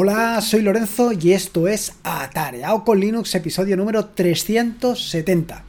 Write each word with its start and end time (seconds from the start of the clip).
Hola, 0.00 0.40
soy 0.42 0.62
Lorenzo 0.62 1.10
y 1.10 1.32
esto 1.32 1.66
es 1.66 1.94
Atareado 2.04 2.84
con 2.84 3.00
Linux, 3.00 3.34
episodio 3.34 3.76
número 3.76 4.06
370. 4.06 5.64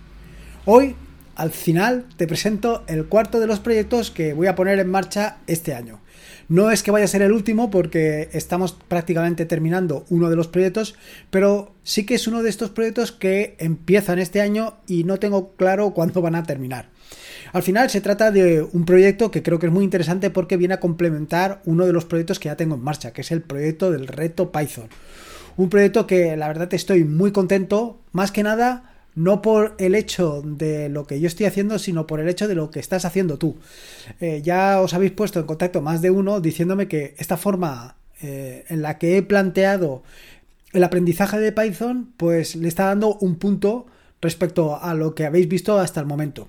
Hoy, 0.66 0.96
al 1.36 1.50
final, 1.50 2.06
te 2.16 2.28
presento 2.28 2.84
el 2.86 3.08
cuarto 3.08 3.40
de 3.40 3.48
los 3.48 3.60
proyectos 3.60 4.12
que 4.12 4.34
voy 4.34 4.46
a 4.46 4.54
poner 4.54 4.78
en 4.78 4.88
marcha 4.88 5.38
este 5.48 5.74
año. 5.74 6.00
No 6.48 6.70
es 6.70 6.84
que 6.84 6.92
vaya 6.92 7.06
a 7.06 7.08
ser 7.08 7.24
el 7.24 7.32
último 7.32 7.72
porque 7.72 8.30
estamos 8.32 8.74
prácticamente 8.88 9.48
terminando 9.48 10.06
uno 10.10 10.30
de 10.30 10.36
los 10.36 10.48
proyectos, 10.48 10.94
pero 11.32 11.74
sí 11.82 12.06
que 12.06 12.14
es 12.14 12.28
uno 12.28 12.44
de 12.44 12.52
estos 12.52 12.70
proyectos 12.70 13.12
que 13.12 13.56
empiezan 13.58 14.20
este 14.20 14.42
año 14.42 14.76
y 14.86 15.06
no 15.06 15.18
tengo 15.18 15.54
claro 15.54 15.96
cuándo 15.96 16.22
van 16.22 16.36
a 16.36 16.44
terminar. 16.44 16.90
Al 17.52 17.64
final 17.64 17.90
se 17.90 18.02
trata 18.02 18.32
de 18.32 18.62
un 18.62 18.86
proyecto 18.86 19.32
que 19.32 19.44
creo 19.44 19.60
que 19.60 19.68
es 19.68 19.72
muy 19.72 19.84
interesante 19.84 20.30
porque 20.30 20.58
viene 20.58 20.76
a 20.76 20.80
complementar 20.80 21.62
uno 21.66 21.86
de 21.86 21.94
los 21.94 22.06
proyectos 22.06 22.40
que 22.40 22.50
ya 22.50 22.56
tengo 22.56 22.76
en 22.76 22.84
marcha, 22.84 23.12
que 23.12 23.22
es 23.22 23.32
el 23.32 23.42
proyecto 23.42 23.92
del 23.92 24.08
reto 24.08 24.52
Python. 24.52 24.90
Un 25.58 25.70
proyecto 25.70 26.08
que 26.08 26.38
la 26.38 26.48
verdad 26.48 26.74
estoy 26.74 27.04
muy 27.04 27.32
contento, 27.32 28.00
más 28.12 28.32
que 28.32 28.44
nada 28.44 28.90
no 29.16 29.42
por 29.42 29.76
el 29.80 29.96
hecho 29.96 30.42
de 30.46 30.88
lo 30.88 31.06
que 31.06 31.20
yo 31.20 31.28
estoy 31.28 31.46
haciendo, 31.46 31.80
sino 31.80 32.08
por 32.08 32.20
el 32.20 32.30
hecho 32.30 32.48
de 32.48 32.56
lo 32.56 32.72
que 32.72 32.80
estás 32.80 33.04
haciendo 33.04 33.38
tú. 33.38 33.58
Eh, 34.22 34.42
ya 34.44 34.80
os 34.80 34.94
habéis 34.94 35.12
puesto 35.12 35.40
en 35.40 35.46
contacto 35.46 35.82
más 35.82 36.02
de 36.02 36.12
uno 36.12 36.40
diciéndome 36.40 36.88
que 36.88 37.16
esta 37.18 37.36
forma 37.36 37.98
eh, 38.22 38.66
en 38.70 38.82
la 38.82 38.98
que 38.98 39.18
he 39.18 39.24
planteado 39.24 40.04
el 40.72 40.84
aprendizaje 40.84 41.40
de 41.40 41.52
Python, 41.52 42.14
pues 42.16 42.56
le 42.56 42.68
está 42.68 42.86
dando 42.86 43.16
un 43.16 43.36
punto 43.36 43.88
respecto 44.22 44.82
a 44.82 44.94
lo 44.94 45.16
que 45.16 45.26
habéis 45.26 45.50
visto 45.50 45.78
hasta 45.80 46.00
el 46.00 46.06
momento. 46.06 46.48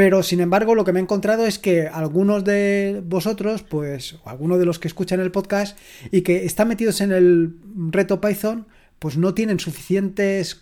Pero 0.00 0.22
sin 0.22 0.40
embargo, 0.40 0.74
lo 0.74 0.82
que 0.86 0.94
me 0.94 0.98
he 0.98 1.02
encontrado 1.02 1.44
es 1.44 1.58
que 1.58 1.86
algunos 1.86 2.42
de 2.42 3.02
vosotros, 3.04 3.62
pues, 3.62 4.14
o 4.24 4.30
algunos 4.30 4.58
de 4.58 4.64
los 4.64 4.78
que 4.78 4.88
escuchan 4.88 5.20
el 5.20 5.30
podcast 5.30 5.76
y 6.10 6.22
que 6.22 6.46
están 6.46 6.68
metidos 6.68 7.02
en 7.02 7.12
el 7.12 7.56
reto 7.90 8.18
Python, 8.18 8.66
pues 8.98 9.18
no 9.18 9.34
tienen 9.34 9.60
suficientes 9.60 10.58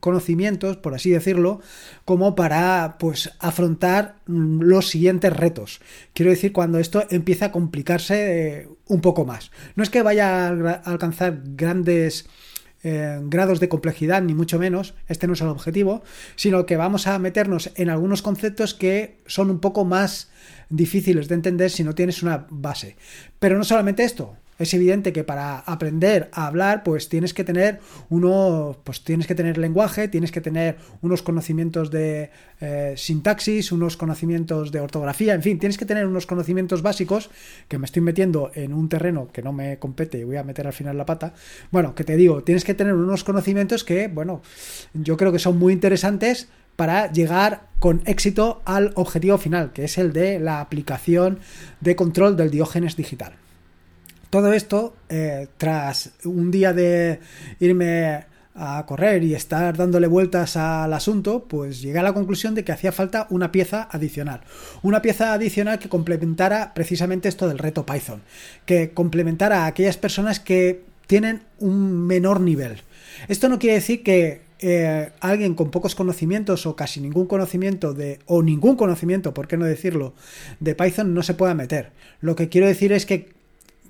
conocimientos, 0.00 0.76
por 0.76 0.92
así 0.92 1.08
decirlo, 1.08 1.62
como 2.04 2.34
para 2.34 2.98
pues 2.98 3.32
afrontar 3.38 4.16
los 4.26 4.88
siguientes 4.88 5.34
retos. 5.34 5.80
Quiero 6.12 6.30
decir, 6.30 6.52
cuando 6.52 6.78
esto 6.78 7.06
empieza 7.08 7.46
a 7.46 7.52
complicarse 7.52 8.58
eh, 8.64 8.68
un 8.86 9.00
poco 9.00 9.24
más. 9.24 9.50
No 9.76 9.82
es 9.82 9.88
que 9.88 10.02
vaya 10.02 10.48
a 10.48 10.72
alcanzar 10.84 11.40
grandes 11.42 12.26
grados 13.22 13.60
de 13.60 13.68
complejidad, 13.68 14.22
ni 14.22 14.34
mucho 14.34 14.58
menos, 14.58 14.94
este 15.08 15.26
no 15.26 15.32
es 15.32 15.40
el 15.40 15.48
objetivo, 15.48 16.02
sino 16.36 16.66
que 16.66 16.76
vamos 16.76 17.06
a 17.06 17.18
meternos 17.18 17.70
en 17.76 17.90
algunos 17.90 18.22
conceptos 18.22 18.74
que 18.74 19.18
son 19.26 19.50
un 19.50 19.58
poco 19.58 19.84
más 19.84 20.30
difíciles 20.70 21.28
de 21.28 21.34
entender 21.34 21.70
si 21.70 21.84
no 21.84 21.94
tienes 21.94 22.22
una 22.22 22.46
base. 22.50 22.96
Pero 23.38 23.58
no 23.58 23.64
solamente 23.64 24.04
esto, 24.04 24.36
es 24.58 24.74
evidente 24.74 25.12
que 25.12 25.24
para 25.24 25.60
aprender 25.60 26.28
a 26.32 26.46
hablar, 26.46 26.82
pues 26.82 27.08
tienes 27.08 27.32
que 27.32 27.44
tener 27.44 27.80
uno, 28.10 28.76
pues 28.84 29.04
tienes 29.04 29.26
que 29.26 29.34
tener 29.34 29.56
lenguaje, 29.58 30.08
tienes 30.08 30.32
que 30.32 30.40
tener 30.40 30.76
unos 31.00 31.22
conocimientos 31.22 31.90
de 31.90 32.30
eh, 32.60 32.94
sintaxis, 32.96 33.72
unos 33.72 33.96
conocimientos 33.96 34.72
de 34.72 34.80
ortografía, 34.80 35.34
en 35.34 35.42
fin, 35.42 35.58
tienes 35.58 35.78
que 35.78 35.84
tener 35.84 36.06
unos 36.06 36.26
conocimientos 36.26 36.82
básicos 36.82 37.30
que 37.68 37.78
me 37.78 37.86
estoy 37.86 38.02
metiendo 38.02 38.50
en 38.54 38.74
un 38.74 38.88
terreno 38.88 39.28
que 39.32 39.42
no 39.42 39.52
me 39.52 39.78
compete 39.78 40.18
y 40.18 40.24
voy 40.24 40.36
a 40.36 40.44
meter 40.44 40.66
al 40.66 40.72
final 40.72 40.96
la 40.96 41.06
pata. 41.06 41.34
Bueno, 41.70 41.94
que 41.94 42.04
te 42.04 42.16
digo, 42.16 42.42
tienes 42.42 42.64
que 42.64 42.74
tener 42.74 42.94
unos 42.94 43.24
conocimientos 43.24 43.84
que, 43.84 44.08
bueno, 44.08 44.42
yo 44.92 45.16
creo 45.16 45.32
que 45.32 45.38
son 45.38 45.58
muy 45.58 45.72
interesantes 45.72 46.48
para 46.76 47.10
llegar 47.10 47.62
con 47.78 48.02
éxito 48.06 48.62
al 48.64 48.92
objetivo 48.94 49.38
final, 49.38 49.72
que 49.72 49.84
es 49.84 49.98
el 49.98 50.12
de 50.12 50.38
la 50.38 50.60
aplicación 50.60 51.40
de 51.80 51.96
control 51.96 52.36
del 52.36 52.50
diógenes 52.50 52.96
digital. 52.96 53.34
Todo 54.30 54.52
esto, 54.52 54.94
eh, 55.08 55.48
tras 55.56 56.10
un 56.24 56.50
día 56.50 56.72
de 56.72 57.20
irme 57.60 58.26
a 58.54 58.84
correr 58.86 59.22
y 59.22 59.34
estar 59.34 59.76
dándole 59.76 60.08
vueltas 60.08 60.56
al 60.56 60.92
asunto, 60.92 61.44
pues 61.44 61.80
llegué 61.80 62.00
a 62.00 62.02
la 62.02 62.12
conclusión 62.12 62.54
de 62.54 62.64
que 62.64 62.72
hacía 62.72 62.92
falta 62.92 63.26
una 63.30 63.52
pieza 63.52 63.88
adicional. 63.90 64.40
Una 64.82 65.00
pieza 65.00 65.32
adicional 65.32 65.78
que 65.78 65.88
complementara 65.88 66.74
precisamente 66.74 67.28
esto 67.28 67.48
del 67.48 67.58
reto 67.58 67.86
Python. 67.86 68.20
Que 68.66 68.90
complementara 68.90 69.64
a 69.64 69.66
aquellas 69.66 69.96
personas 69.96 70.40
que 70.40 70.82
tienen 71.06 71.42
un 71.58 72.06
menor 72.06 72.40
nivel. 72.40 72.82
Esto 73.28 73.48
no 73.48 73.58
quiere 73.58 73.76
decir 73.76 74.02
que 74.02 74.42
eh, 74.60 75.10
alguien 75.20 75.54
con 75.54 75.70
pocos 75.70 75.94
conocimientos 75.94 76.66
o 76.66 76.74
casi 76.74 77.00
ningún 77.00 77.26
conocimiento 77.26 77.94
de, 77.94 78.18
o 78.26 78.42
ningún 78.42 78.76
conocimiento, 78.76 79.32
por 79.32 79.46
qué 79.46 79.56
no 79.56 79.64
decirlo, 79.64 80.14
de 80.58 80.74
Python 80.74 81.14
no 81.14 81.22
se 81.22 81.34
pueda 81.34 81.54
meter. 81.54 81.92
Lo 82.20 82.34
que 82.34 82.48
quiero 82.48 82.66
decir 82.66 82.92
es 82.92 83.06
que 83.06 83.37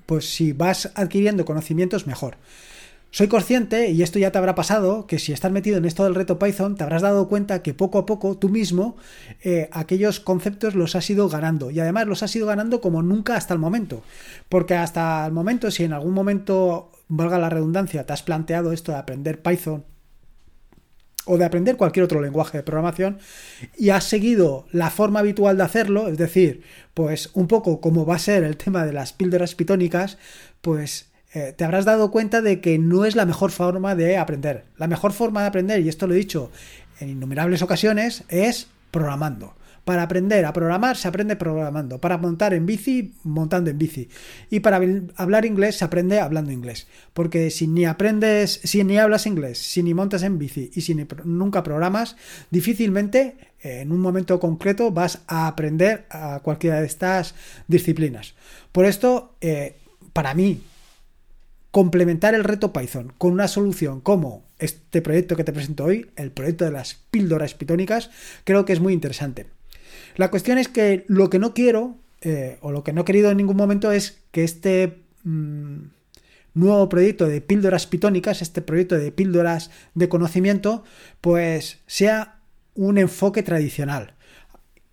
pues 0.09 0.27
si 0.27 0.53
vas 0.53 0.91
adquiriendo 0.95 1.45
conocimientos, 1.45 2.07
mejor. 2.07 2.37
Soy 3.11 3.27
consciente, 3.27 3.91
y 3.91 4.01
esto 4.01 4.17
ya 4.17 4.31
te 4.31 4.39
habrá 4.39 4.55
pasado, 4.55 5.05
que 5.05 5.19
si 5.19 5.33
estás 5.33 5.51
metido 5.51 5.77
en 5.77 5.85
esto 5.85 6.03
del 6.03 6.15
reto 6.15 6.39
Python, 6.39 6.75
te 6.75 6.83
habrás 6.83 7.03
dado 7.03 7.27
cuenta 7.27 7.61
que 7.61 7.75
poco 7.75 7.99
a 7.99 8.07
poco 8.07 8.35
tú 8.35 8.49
mismo 8.49 8.97
eh, 9.43 9.69
aquellos 9.71 10.19
conceptos 10.19 10.73
los 10.73 10.95
has 10.95 11.07
ido 11.11 11.29
ganando. 11.29 11.69
Y 11.69 11.79
además 11.79 12.07
los 12.07 12.23
has 12.23 12.35
ido 12.35 12.47
ganando 12.47 12.81
como 12.81 13.03
nunca 13.03 13.35
hasta 13.35 13.53
el 13.53 13.59
momento. 13.59 14.01
Porque 14.49 14.73
hasta 14.73 15.27
el 15.27 15.31
momento, 15.31 15.69
si 15.69 15.83
en 15.83 15.93
algún 15.93 16.15
momento, 16.15 16.91
valga 17.07 17.37
la 17.37 17.51
redundancia, 17.51 18.07
te 18.07 18.13
has 18.13 18.23
planteado 18.23 18.71
esto 18.71 18.91
de 18.91 18.97
aprender 18.97 19.43
Python 19.43 19.85
o 21.29 21.37
de 21.37 21.45
aprender 21.45 21.77
cualquier 21.77 22.03
otro 22.03 22.21
lenguaje 22.21 22.57
de 22.57 22.63
programación 22.63 23.19
y 23.77 23.91
has 23.91 24.03
seguido 24.05 24.65
la 24.71 24.89
forma 24.89 25.19
habitual 25.19 25.57
de 25.57 25.63
hacerlo, 25.63 26.07
es 26.07 26.17
decir, 26.17 26.63
pues 26.95 27.29
un 27.33 27.47
poco 27.47 27.79
como 27.81 28.03
va 28.03 28.15
a 28.15 28.19
ser 28.19 28.43
el 28.43 28.57
tema 28.57 28.83
de 28.83 28.93
las 28.93 29.13
píldoras 29.13 29.53
pitónicas, 29.53 30.17
pues 30.61 31.11
eh, 31.35 31.53
te 31.55 31.63
habrás 31.63 31.85
dado 31.85 32.09
cuenta 32.09 32.41
de 32.41 32.61
que 32.61 32.79
no 32.79 33.05
es 33.05 33.15
la 33.15 33.27
mejor 33.27 33.51
forma 33.51 33.93
de 33.93 34.17
aprender. 34.17 34.65
La 34.77 34.87
mejor 34.87 35.13
forma 35.13 35.41
de 35.41 35.47
aprender, 35.47 35.81
y 35.81 35.89
esto 35.89 36.07
lo 36.07 36.15
he 36.15 36.17
dicho 36.17 36.51
en 36.99 37.09
innumerables 37.09 37.61
ocasiones, 37.61 38.23
es 38.29 38.67
programando. 38.89 39.53
Para 39.89 40.03
aprender 40.03 40.45
a 40.45 40.53
programar 40.53 40.97
se 40.97 41.07
aprende 41.07 41.35
programando. 41.35 41.97
Para 41.97 42.19
montar 42.19 42.53
en 42.53 42.67
bici, 42.67 43.15
montando 43.23 43.71
en 43.71 43.79
bici. 43.79 44.07
Y 44.51 44.59
para 44.59 44.79
hablar 45.15 45.45
inglés 45.47 45.77
se 45.77 45.83
aprende 45.83 46.19
hablando 46.19 46.51
inglés. 46.51 46.85
Porque 47.11 47.49
si 47.49 47.65
ni 47.65 47.85
aprendes, 47.85 48.61
si 48.63 48.83
ni 48.83 48.99
hablas 48.99 49.25
inglés, 49.25 49.57
si 49.57 49.81
ni 49.81 49.95
montas 49.95 50.21
en 50.21 50.37
bici 50.37 50.69
y 50.75 50.81
si 50.81 50.93
nunca 51.23 51.63
programas, 51.63 52.17
difícilmente 52.51 53.35
eh, 53.63 53.79
en 53.81 53.91
un 53.91 53.99
momento 53.99 54.39
concreto 54.39 54.91
vas 54.91 55.23
a 55.25 55.47
aprender 55.47 56.05
a 56.11 56.41
cualquiera 56.41 56.81
de 56.81 56.85
estas 56.85 57.33
disciplinas. 57.67 58.35
Por 58.71 58.85
esto, 58.85 59.33
eh, 59.41 59.75
para 60.13 60.35
mí, 60.35 60.61
complementar 61.71 62.35
el 62.35 62.43
reto 62.43 62.71
Python 62.71 63.11
con 63.17 63.31
una 63.31 63.47
solución 63.47 64.01
como 64.01 64.43
este 64.59 65.01
proyecto 65.01 65.35
que 65.35 65.43
te 65.43 65.51
presento 65.51 65.85
hoy, 65.85 66.11
el 66.15 66.29
proyecto 66.29 66.65
de 66.65 66.71
las 66.71 66.93
píldoras 67.09 67.55
pitónicas, 67.55 68.11
creo 68.43 68.65
que 68.65 68.73
es 68.73 68.79
muy 68.79 68.93
interesante. 68.93 69.47
La 70.19 70.29
cuestión 70.29 70.57
es 70.57 70.67
que 70.67 71.05
lo 71.07 71.29
que 71.29 71.39
no 71.39 71.53
quiero, 71.53 71.95
eh, 72.19 72.57
o 72.59 72.73
lo 72.73 72.83
que 72.83 72.91
no 72.91 73.03
he 73.03 73.05
querido 73.05 73.31
en 73.31 73.37
ningún 73.37 73.55
momento, 73.55 73.93
es 73.93 74.19
que 74.31 74.43
este 74.43 75.01
mm, 75.23 75.77
nuevo 76.55 76.89
proyecto 76.89 77.25
de 77.25 77.39
píldoras 77.39 77.87
pitónicas, 77.87 78.41
este 78.41 78.61
proyecto 78.61 78.95
de 78.95 79.13
píldoras 79.13 79.71
de 79.95 80.09
conocimiento, 80.09 80.83
pues 81.21 81.79
sea 81.87 82.41
un 82.75 82.97
enfoque 82.97 83.43
tradicional. 83.43 84.15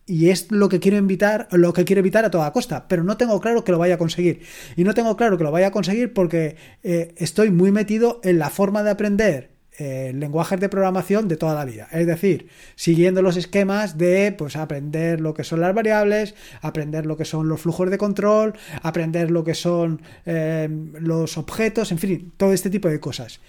Y 0.07 0.31
es 0.31 0.53
lo 0.53 0.69
que 0.69 0.79
quiero 0.79 0.97
invitar, 0.97 1.49
lo 1.51 1.73
que 1.73 1.85
quiero 1.85 1.99
evitar 1.99 2.25
a 2.25 2.31
toda 2.31 2.53
costa, 2.53 2.87
pero 2.87 3.03
no 3.03 3.17
tengo 3.17 3.41
claro 3.41 3.65
que 3.65 3.73
lo 3.73 3.79
vaya 3.79 3.97
a 3.97 3.99
conseguir. 3.99 4.43
Y 4.77 4.85
no 4.85 4.95
tengo 4.95 5.17
claro 5.17 5.37
que 5.37 5.43
lo 5.43 5.51
vaya 5.51 5.67
a 5.67 5.73
conseguir 5.73 6.13
porque 6.13 6.55
eh, 6.85 7.15
estoy 7.17 7.51
muy 7.51 7.73
metido 7.73 8.21
en 8.23 8.39
la 8.39 8.49
forma 8.49 8.85
de 8.85 8.91
aprender 8.91 9.56
eh, 9.79 10.13
lenguajes 10.15 10.59
de 10.59 10.69
programación 10.69 11.29
de 11.29 11.37
toda 11.37 11.55
la 11.55 11.65
vida. 11.65 11.89
Es 11.93 12.07
decir, 12.07 12.49
siguiendo 12.77 13.21
los 13.23 13.37
esquemas 13.37 13.99
de 13.99 14.33
pues, 14.33 14.57
aprender 14.57 15.21
lo 15.21 15.35
que 15.35 15.45
son 15.45 15.61
las 15.61 15.75
variables, 15.75 16.35
aprender 16.63 17.05
lo 17.05 17.17
que 17.17 17.25
son 17.25 17.49
los 17.49 17.61
flujos 17.61 17.91
de 17.91 17.99
control, 17.99 18.55
aprender 18.83 19.31
lo 19.31 19.45
que 19.45 19.55
son 19.55 20.01
eh, 20.25 20.69
los 20.99 21.37
objetos, 21.37 21.93
en 21.93 21.99
fin, 21.99 22.33
todo 22.37 22.53
este 22.53 22.71
tipo 22.71 22.89
de 22.89 23.01
cosas. 23.01 23.41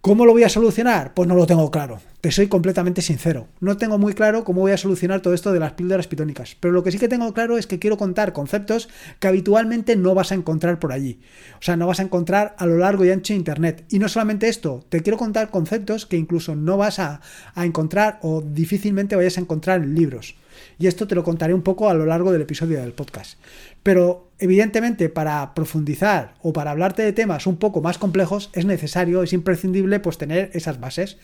¿Cómo 0.00 0.24
lo 0.24 0.32
voy 0.32 0.44
a 0.44 0.48
solucionar? 0.48 1.12
Pues 1.12 1.28
no 1.28 1.34
lo 1.34 1.44
tengo 1.48 1.72
claro. 1.72 1.98
Te 2.20 2.30
soy 2.30 2.46
completamente 2.46 3.02
sincero. 3.02 3.48
No 3.58 3.76
tengo 3.76 3.98
muy 3.98 4.14
claro 4.14 4.44
cómo 4.44 4.60
voy 4.60 4.70
a 4.70 4.76
solucionar 4.76 5.22
todo 5.22 5.34
esto 5.34 5.52
de 5.52 5.58
las 5.58 5.72
píldoras 5.72 6.06
pitónicas. 6.06 6.56
Pero 6.60 6.72
lo 6.72 6.84
que 6.84 6.92
sí 6.92 6.98
que 6.98 7.08
tengo 7.08 7.34
claro 7.34 7.58
es 7.58 7.66
que 7.66 7.80
quiero 7.80 7.96
contar 7.96 8.32
conceptos 8.32 8.88
que 9.18 9.26
habitualmente 9.26 9.96
no 9.96 10.14
vas 10.14 10.30
a 10.30 10.36
encontrar 10.36 10.78
por 10.78 10.92
allí. 10.92 11.18
O 11.54 11.62
sea, 11.62 11.76
no 11.76 11.88
vas 11.88 11.98
a 11.98 12.04
encontrar 12.04 12.54
a 12.58 12.66
lo 12.66 12.78
largo 12.78 13.04
y 13.04 13.10
ancho 13.10 13.32
de 13.32 13.38
Internet. 13.38 13.86
Y 13.90 13.98
no 13.98 14.08
solamente 14.08 14.48
esto, 14.48 14.84
te 14.88 15.02
quiero 15.02 15.18
contar 15.18 15.50
conceptos 15.50 16.06
que 16.06 16.16
incluso 16.16 16.54
no 16.54 16.76
vas 16.76 17.00
a, 17.00 17.20
a 17.56 17.66
encontrar 17.66 18.20
o 18.22 18.40
difícilmente 18.40 19.16
vayas 19.16 19.36
a 19.36 19.40
encontrar 19.40 19.82
en 19.82 19.96
libros. 19.96 20.36
Y 20.78 20.86
esto 20.86 21.06
te 21.06 21.14
lo 21.14 21.24
contaré 21.24 21.54
un 21.54 21.62
poco 21.62 21.88
a 21.88 21.94
lo 21.94 22.06
largo 22.06 22.32
del 22.32 22.42
episodio 22.42 22.80
del 22.80 22.92
podcast. 22.92 23.38
Pero 23.82 24.30
evidentemente 24.38 25.08
para 25.08 25.54
profundizar 25.54 26.34
o 26.42 26.52
para 26.52 26.70
hablarte 26.70 27.02
de 27.02 27.12
temas 27.12 27.46
un 27.46 27.56
poco 27.56 27.80
más 27.80 27.98
complejos 27.98 28.50
es 28.52 28.64
necesario, 28.64 29.22
es 29.22 29.32
imprescindible 29.32 30.00
pues 30.00 30.18
tener 30.18 30.50
esas 30.54 30.80
bases. 30.80 31.18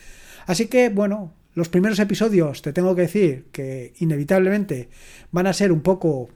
Así 0.46 0.66
que 0.66 0.88
bueno, 0.88 1.32
los 1.54 1.68
primeros 1.68 1.98
episodios 1.98 2.62
te 2.62 2.72
tengo 2.72 2.94
que 2.94 3.02
decir 3.02 3.46
que 3.52 3.94
inevitablemente 3.98 4.88
van 5.30 5.46
a 5.46 5.52
ser 5.52 5.72
un 5.72 5.80
poco 5.80 6.28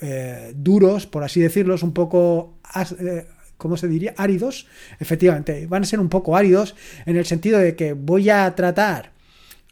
eh, 0.00 0.52
duros, 0.54 1.06
por 1.06 1.24
así 1.24 1.40
decirlos, 1.40 1.82
un 1.82 1.92
poco... 1.92 2.58
Eh, 3.00 3.26
¿cómo 3.56 3.76
se 3.76 3.88
diría? 3.88 4.14
Áridos. 4.16 4.66
Efectivamente, 5.00 5.66
van 5.66 5.82
a 5.82 5.86
ser 5.86 6.00
un 6.00 6.08
poco 6.08 6.36
áridos 6.36 6.74
en 7.06 7.16
el 7.16 7.24
sentido 7.24 7.58
de 7.58 7.76
que 7.76 7.92
voy 7.94 8.28
a 8.30 8.54
tratar 8.54 9.12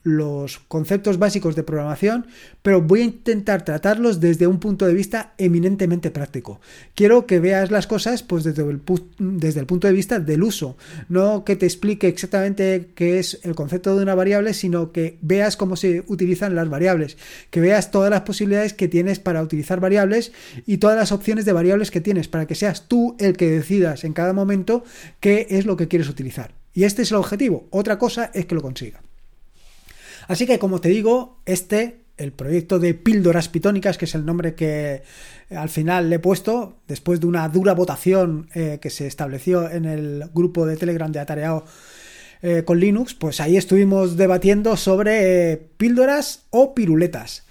los 0.04 0.58
conceptos 0.68 1.18
básicos 1.18 1.56
de 1.56 1.62
programación, 1.64 2.26
pero 2.62 2.82
voy 2.82 3.00
a 3.00 3.04
intentar 3.04 3.64
tratarlos 3.64 4.20
desde 4.20 4.46
un 4.46 4.60
punto 4.60 4.86
de 4.86 4.94
vista 4.94 5.32
eminentemente 5.38 6.10
práctico. 6.10 6.60
Quiero 6.94 7.26
que 7.26 7.40
veas 7.40 7.70
las 7.70 7.86
cosas 7.86 8.22
pues 8.22 8.44
desde 8.44 8.62
el, 8.62 8.82
desde 9.18 9.60
el 9.60 9.66
punto 9.66 9.88
de 9.88 9.94
vista 9.94 10.20
del 10.20 10.42
uso, 10.42 10.76
no 11.08 11.44
que 11.44 11.56
te 11.56 11.66
explique 11.66 12.06
exactamente 12.06 12.90
qué 12.94 13.18
es 13.18 13.40
el 13.42 13.54
concepto 13.54 13.96
de 13.96 14.02
una 14.02 14.14
variable, 14.14 14.52
sino 14.52 14.92
que 14.92 15.18
veas 15.22 15.56
cómo 15.56 15.74
se 15.74 16.04
utilizan 16.06 16.54
las 16.54 16.68
variables, 16.68 17.16
que 17.50 17.60
veas 17.60 17.90
todas 17.90 18.10
las 18.10 18.20
posibilidades 18.20 18.74
que 18.74 18.88
tienes 18.88 19.18
para 19.18 19.42
utilizar 19.42 19.80
variables 19.80 20.32
y 20.66 20.76
todas 20.76 20.98
las 20.98 21.12
opciones 21.12 21.46
de 21.46 21.52
variables 21.54 21.90
que 21.90 22.02
tienes 22.02 22.28
para 22.28 22.46
que 22.46 22.54
seas 22.54 22.88
tú 22.88 23.16
el 23.18 23.38
que 23.38 23.50
decidas 23.50 24.04
en 24.04 24.12
cada 24.12 24.34
momento 24.34 24.84
qué 25.20 25.46
es 25.48 25.64
lo 25.64 25.78
que 25.78 25.88
quieres 25.88 26.10
utilizar. 26.10 26.54
Y 26.74 26.84
este 26.84 27.02
es 27.02 27.10
el 27.10 27.16
objetivo. 27.16 27.66
Otra 27.70 27.98
cosa 27.98 28.30
es 28.34 28.46
que 28.46 28.54
lo 28.54 28.60
consiga. 28.60 29.00
Así 30.28 30.46
que, 30.46 30.58
como 30.58 30.80
te 30.80 30.88
digo, 30.88 31.40
este, 31.46 32.04
el 32.16 32.32
proyecto 32.32 32.78
de 32.78 32.94
píldoras 32.94 33.48
pitónicas, 33.48 33.98
que 33.98 34.04
es 34.04 34.14
el 34.14 34.24
nombre 34.24 34.54
que 34.54 35.02
eh, 35.50 35.56
al 35.56 35.68
final 35.68 36.10
le 36.10 36.16
he 36.16 36.18
puesto, 36.20 36.76
después 36.86 37.20
de 37.20 37.26
una 37.26 37.48
dura 37.48 37.74
votación 37.74 38.48
eh, 38.54 38.78
que 38.80 38.90
se 38.90 39.06
estableció 39.06 39.70
en 39.70 39.84
el 39.84 40.24
grupo 40.32 40.66
de 40.66 40.76
Telegram 40.76 41.10
de 41.10 41.20
Atareado 41.20 41.64
eh, 42.42 42.62
con 42.64 42.78
Linux, 42.78 43.14
pues 43.14 43.40
ahí 43.40 43.56
estuvimos 43.56 44.16
debatiendo 44.16 44.76
sobre 44.76 45.56
píldoras 45.76 46.44
o 46.50 46.74
piruletas. 46.74 47.44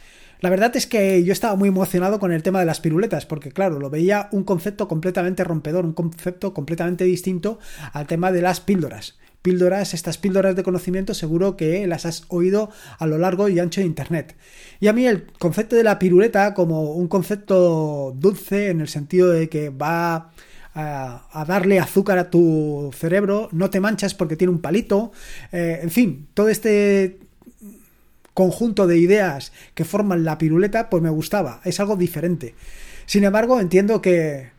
La 0.44 0.50
verdad 0.50 0.76
es 0.76 0.88
que 0.88 1.24
yo 1.24 1.32
estaba 1.32 1.56
muy 1.56 1.70
emocionado 1.70 2.20
con 2.20 2.34
el 2.34 2.44
tema 2.44 2.60
de 2.60 2.66
las 2.66 2.82
piruletas, 2.82 3.26
porque 3.26 3.54
claro, 3.54 3.80
lo 3.80 3.90
veía 3.90 4.28
un 4.34 4.44
concepto 4.44 4.90
completamente 4.90 5.46
rompedor, 5.46 5.86
un 5.86 5.94
concepto 5.94 6.54
completamente 6.54 7.06
distinto 7.06 7.60
al 7.94 8.08
tema 8.08 8.30
de 8.34 8.42
las 8.42 8.60
píldoras 8.60 9.18
píldoras, 9.42 9.94
estas 9.94 10.18
píldoras 10.18 10.56
de 10.56 10.64
conocimiento 10.64 11.14
seguro 11.14 11.56
que 11.58 11.86
las 11.88 12.06
has 12.06 12.24
oído 12.28 12.72
a 12.98 13.08
lo 13.08 13.18
largo 13.18 13.48
y 13.48 13.60
ancho 13.60 13.80
de 13.80 13.88
Internet. 13.88 14.36
Y 14.82 14.88
a 14.88 14.94
mí 14.94 15.06
el 15.06 15.28
concepto 15.40 15.78
de 15.78 15.84
la 15.84 15.98
piruleta 16.00 16.54
como 16.54 16.94
un 16.94 17.08
concepto 17.08 18.14
dulce 18.18 18.70
en 18.70 18.82
el 18.82 18.90
sentido 18.90 19.30
de 19.30 19.48
que 19.48 19.70
va 19.70 20.32
a, 20.74 21.46
darle 21.48 21.80
azúcar 21.80 22.18
a 22.18 22.30
tu 22.30 22.92
cerebro, 22.94 23.48
no 23.52 23.70
te 23.70 23.80
manchas 23.80 24.14
porque 24.14 24.36
tiene 24.36 24.52
un 24.52 24.62
palito, 24.62 25.12
eh, 25.52 25.80
en 25.84 25.90
fin, 25.90 26.28
todo 26.34 26.50
este 26.50 27.20
conjunto 28.34 28.88
de 28.88 28.98
ideas 28.98 29.52
que 29.76 29.86
forman 29.86 30.24
la 30.24 30.38
piruleta, 30.38 30.90
pues 30.90 31.04
me 31.04 31.10
gustaba, 31.10 31.62
es 31.64 31.80
algo 31.80 31.96
diferente. 31.96 32.56
Sin 33.06 33.24
embargo, 33.24 33.60
entiendo 33.60 34.02
que 34.02 34.52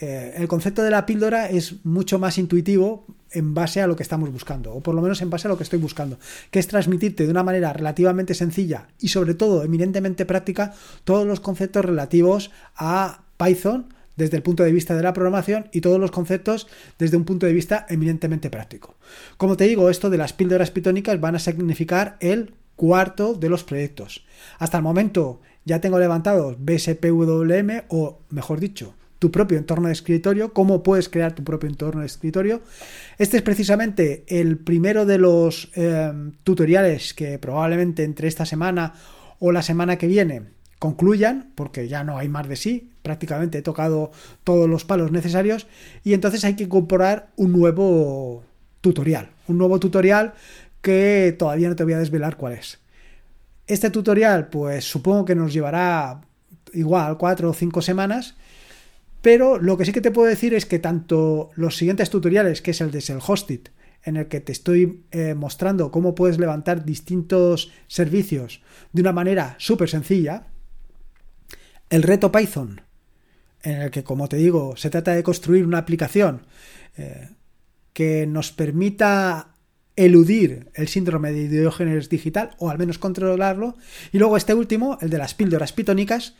eh, 0.00 0.34
el 0.36 0.48
concepto 0.48 0.82
de 0.82 0.90
la 0.90 1.06
píldora 1.06 1.48
es 1.48 1.84
mucho 1.84 2.18
más 2.18 2.38
intuitivo 2.38 3.04
en 3.30 3.52
base 3.52 3.82
a 3.82 3.86
lo 3.86 3.96
que 3.96 4.02
estamos 4.02 4.32
buscando, 4.32 4.72
o 4.72 4.80
por 4.80 4.94
lo 4.94 5.02
menos 5.02 5.20
en 5.20 5.30
base 5.30 5.48
a 5.48 5.50
lo 5.50 5.56
que 5.56 5.64
estoy 5.64 5.78
buscando, 5.78 6.18
que 6.50 6.58
es 6.58 6.68
transmitirte 6.68 7.24
de 7.24 7.30
una 7.30 7.42
manera 7.42 7.72
relativamente 7.72 8.34
sencilla 8.34 8.88
y 9.00 9.08
sobre 9.08 9.34
todo 9.34 9.64
eminentemente 9.64 10.24
práctica 10.24 10.72
todos 11.04 11.26
los 11.26 11.40
conceptos 11.40 11.84
relativos 11.84 12.50
a 12.76 13.24
Python 13.36 13.92
desde 14.16 14.36
el 14.36 14.42
punto 14.42 14.62
de 14.62 14.72
vista 14.72 14.96
de 14.96 15.02
la 15.02 15.12
programación 15.12 15.68
y 15.72 15.80
todos 15.80 16.00
los 16.00 16.10
conceptos 16.10 16.66
desde 16.98 17.16
un 17.16 17.24
punto 17.24 17.46
de 17.46 17.52
vista 17.52 17.86
eminentemente 17.88 18.50
práctico. 18.50 18.96
Como 19.36 19.56
te 19.56 19.64
digo, 19.64 19.90
esto 19.90 20.10
de 20.10 20.18
las 20.18 20.32
píldoras 20.32 20.70
pitónicas 20.70 21.20
van 21.20 21.36
a 21.36 21.38
significar 21.38 22.16
el 22.20 22.52
cuarto 22.78 23.34
de 23.34 23.48
los 23.48 23.64
proyectos. 23.64 24.24
Hasta 24.58 24.78
el 24.78 24.84
momento 24.84 25.40
ya 25.64 25.80
tengo 25.80 25.98
levantados 25.98 26.56
BSPWM 26.60 27.82
o, 27.88 28.20
mejor 28.30 28.60
dicho, 28.60 28.94
tu 29.18 29.32
propio 29.32 29.58
entorno 29.58 29.88
de 29.88 29.94
escritorio, 29.94 30.52
cómo 30.52 30.84
puedes 30.84 31.08
crear 31.08 31.34
tu 31.34 31.42
propio 31.42 31.68
entorno 31.68 32.02
de 32.02 32.06
escritorio. 32.06 32.62
Este 33.18 33.36
es 33.36 33.42
precisamente 33.42 34.24
el 34.28 34.58
primero 34.58 35.06
de 35.06 35.18
los 35.18 35.72
eh, 35.74 36.12
tutoriales 36.44 37.14
que 37.14 37.38
probablemente 37.40 38.04
entre 38.04 38.28
esta 38.28 38.46
semana 38.46 38.94
o 39.40 39.50
la 39.50 39.62
semana 39.62 39.98
que 39.98 40.06
viene 40.06 40.42
concluyan, 40.78 41.50
porque 41.56 41.88
ya 41.88 42.04
no 42.04 42.16
hay 42.16 42.28
más 42.28 42.48
de 42.48 42.54
sí, 42.54 42.92
prácticamente 43.02 43.58
he 43.58 43.62
tocado 43.62 44.12
todos 44.44 44.70
los 44.70 44.84
palos 44.84 45.10
necesarios 45.10 45.66
y 46.04 46.12
entonces 46.12 46.44
hay 46.44 46.54
que 46.54 46.64
incorporar 46.64 47.30
un 47.34 47.50
nuevo 47.50 48.44
tutorial, 48.80 49.30
un 49.48 49.58
nuevo 49.58 49.80
tutorial 49.80 50.34
que 50.88 51.36
todavía 51.38 51.68
no 51.68 51.76
te 51.76 51.84
voy 51.84 51.92
a 51.92 51.98
desvelar 51.98 52.36
cuál 52.36 52.54
es. 52.54 52.78
Este 53.66 53.90
tutorial 53.90 54.48
pues 54.48 54.84
supongo 54.84 55.24
que 55.24 55.34
nos 55.34 55.52
llevará 55.52 56.22
igual 56.72 57.18
cuatro 57.18 57.50
o 57.50 57.54
cinco 57.54 57.82
semanas 57.82 58.34
pero 59.22 59.58
lo 59.58 59.76
que 59.76 59.84
sí 59.84 59.92
que 59.92 60.00
te 60.00 60.10
puedo 60.10 60.28
decir 60.28 60.54
es 60.54 60.64
que 60.66 60.78
tanto 60.78 61.50
los 61.54 61.76
siguientes 61.76 62.10
tutoriales, 62.10 62.62
que 62.62 62.70
es 62.70 62.80
el 62.80 62.90
de 62.90 63.00
Self-Hosted, 63.00 63.60
en 64.04 64.16
el 64.16 64.28
que 64.28 64.40
te 64.40 64.52
estoy 64.52 65.04
eh, 65.10 65.34
mostrando 65.34 65.90
cómo 65.90 66.14
puedes 66.14 66.38
levantar 66.38 66.84
distintos 66.84 67.72
servicios 67.88 68.62
de 68.92 69.02
una 69.02 69.12
manera 69.12 69.56
súper 69.58 69.90
sencilla, 69.90 70.46
el 71.90 72.02
reto 72.02 72.30
Python, 72.30 72.80
en 73.62 73.82
el 73.82 73.90
que, 73.90 74.04
como 74.04 74.28
te 74.28 74.36
digo, 74.36 74.76
se 74.76 74.88
trata 74.88 75.14
de 75.14 75.22
construir 75.22 75.66
una 75.66 75.78
aplicación 75.78 76.46
eh, 76.96 77.30
que 77.92 78.26
nos 78.26 78.52
permita 78.52 79.56
eludir 79.98 80.70
el 80.74 80.86
síndrome 80.86 81.32
de 81.32 81.48
Diógenes 81.48 82.08
digital 82.08 82.50
o 82.58 82.70
al 82.70 82.78
menos 82.78 82.98
controlarlo. 82.98 83.76
Y 84.12 84.18
luego 84.18 84.36
este 84.36 84.54
último, 84.54 84.96
el 85.00 85.10
de 85.10 85.18
las 85.18 85.34
píldoras 85.34 85.72
pitónicas. 85.72 86.34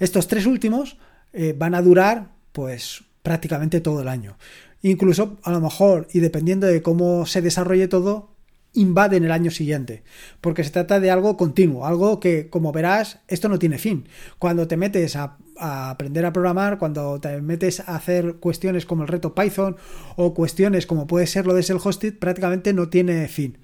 Estos 0.00 0.26
tres 0.26 0.46
últimos 0.46 0.98
eh, 1.32 1.54
van 1.56 1.76
a 1.76 1.82
durar 1.82 2.32
pues 2.50 3.04
prácticamente 3.22 3.80
todo 3.80 4.02
el 4.02 4.08
año. 4.08 4.36
Incluso 4.82 5.38
a 5.44 5.52
lo 5.52 5.60
mejor, 5.60 6.08
y 6.12 6.18
dependiendo 6.18 6.66
de 6.66 6.82
cómo 6.82 7.24
se 7.24 7.40
desarrolle 7.40 7.86
todo, 7.86 8.34
invaden 8.74 9.24
el 9.24 9.30
año 9.30 9.52
siguiente, 9.52 10.02
porque 10.40 10.64
se 10.64 10.70
trata 10.70 10.98
de 10.98 11.12
algo 11.12 11.36
continuo, 11.36 11.86
algo 11.86 12.18
que, 12.18 12.50
como 12.50 12.72
verás, 12.72 13.20
esto 13.28 13.48
no 13.48 13.60
tiene 13.60 13.78
fin. 13.78 14.08
Cuando 14.40 14.66
te 14.66 14.76
metes 14.76 15.14
a, 15.14 15.38
a, 15.58 15.90
aprender 15.90 16.24
a 16.24 16.32
programar, 16.32 16.78
cuando 16.78 17.20
te 17.20 17.40
metes 17.40 17.80
a 17.80 17.96
hacer 17.96 18.36
cuestiones 18.36 18.86
como 18.86 19.02
el 19.02 19.08
reto 19.08 19.34
Python 19.34 19.76
o 20.16 20.34
cuestiones 20.34 20.86
como 20.86 21.06
puede 21.06 21.26
ser 21.26 21.46
lo 21.46 21.54
de 21.54 21.62
self-hosted, 21.62 22.18
prácticamente 22.18 22.72
no 22.72 22.88
tiene 22.88 23.28
fin. 23.28 23.58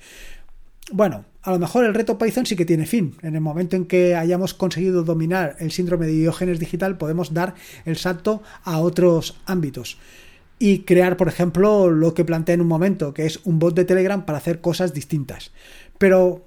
Bueno, 0.93 1.25
a 1.43 1.53
lo 1.53 1.59
mejor 1.59 1.85
el 1.85 1.95
reto 1.95 2.19
Python 2.19 2.47
sí 2.47 2.57
que 2.57 2.65
tiene 2.65 2.87
fin. 2.87 3.15
En 3.23 3.35
el 3.35 3.41
momento 3.41 3.77
en 3.77 3.87
que 3.87 4.17
hayamos 4.17 4.55
conseguido 4.55 5.05
dominar 5.05 5.57
el 5.61 5.71
síndrome 5.71 6.07
de 6.07 6.13
Diógenes 6.13 6.59
digital, 6.59 6.99
podemos 6.99 7.33
dar 7.33 7.55
el 7.85 7.97
salto 7.97 8.43
a 8.65 8.79
otros 8.81 9.37
ámbitos 9.47 9.99
y 10.59 10.81
crear, 10.81 11.17
por 11.17 11.29
ejemplo, 11.29 11.91
lo 11.91 12.13
que 12.13 12.25
planteé 12.25 12.55
en 12.55 12.61
un 12.61 12.67
momento, 12.69 13.15
que 13.15 13.25
es 13.25 13.41
un 13.45 13.59
bot 13.59 13.75
de 13.75 13.85
Telegram 13.85 14.27
para 14.27 14.39
hacer 14.39 14.61
cosas 14.61 14.93
distintas. 14.93 15.53
Pero 15.97 16.45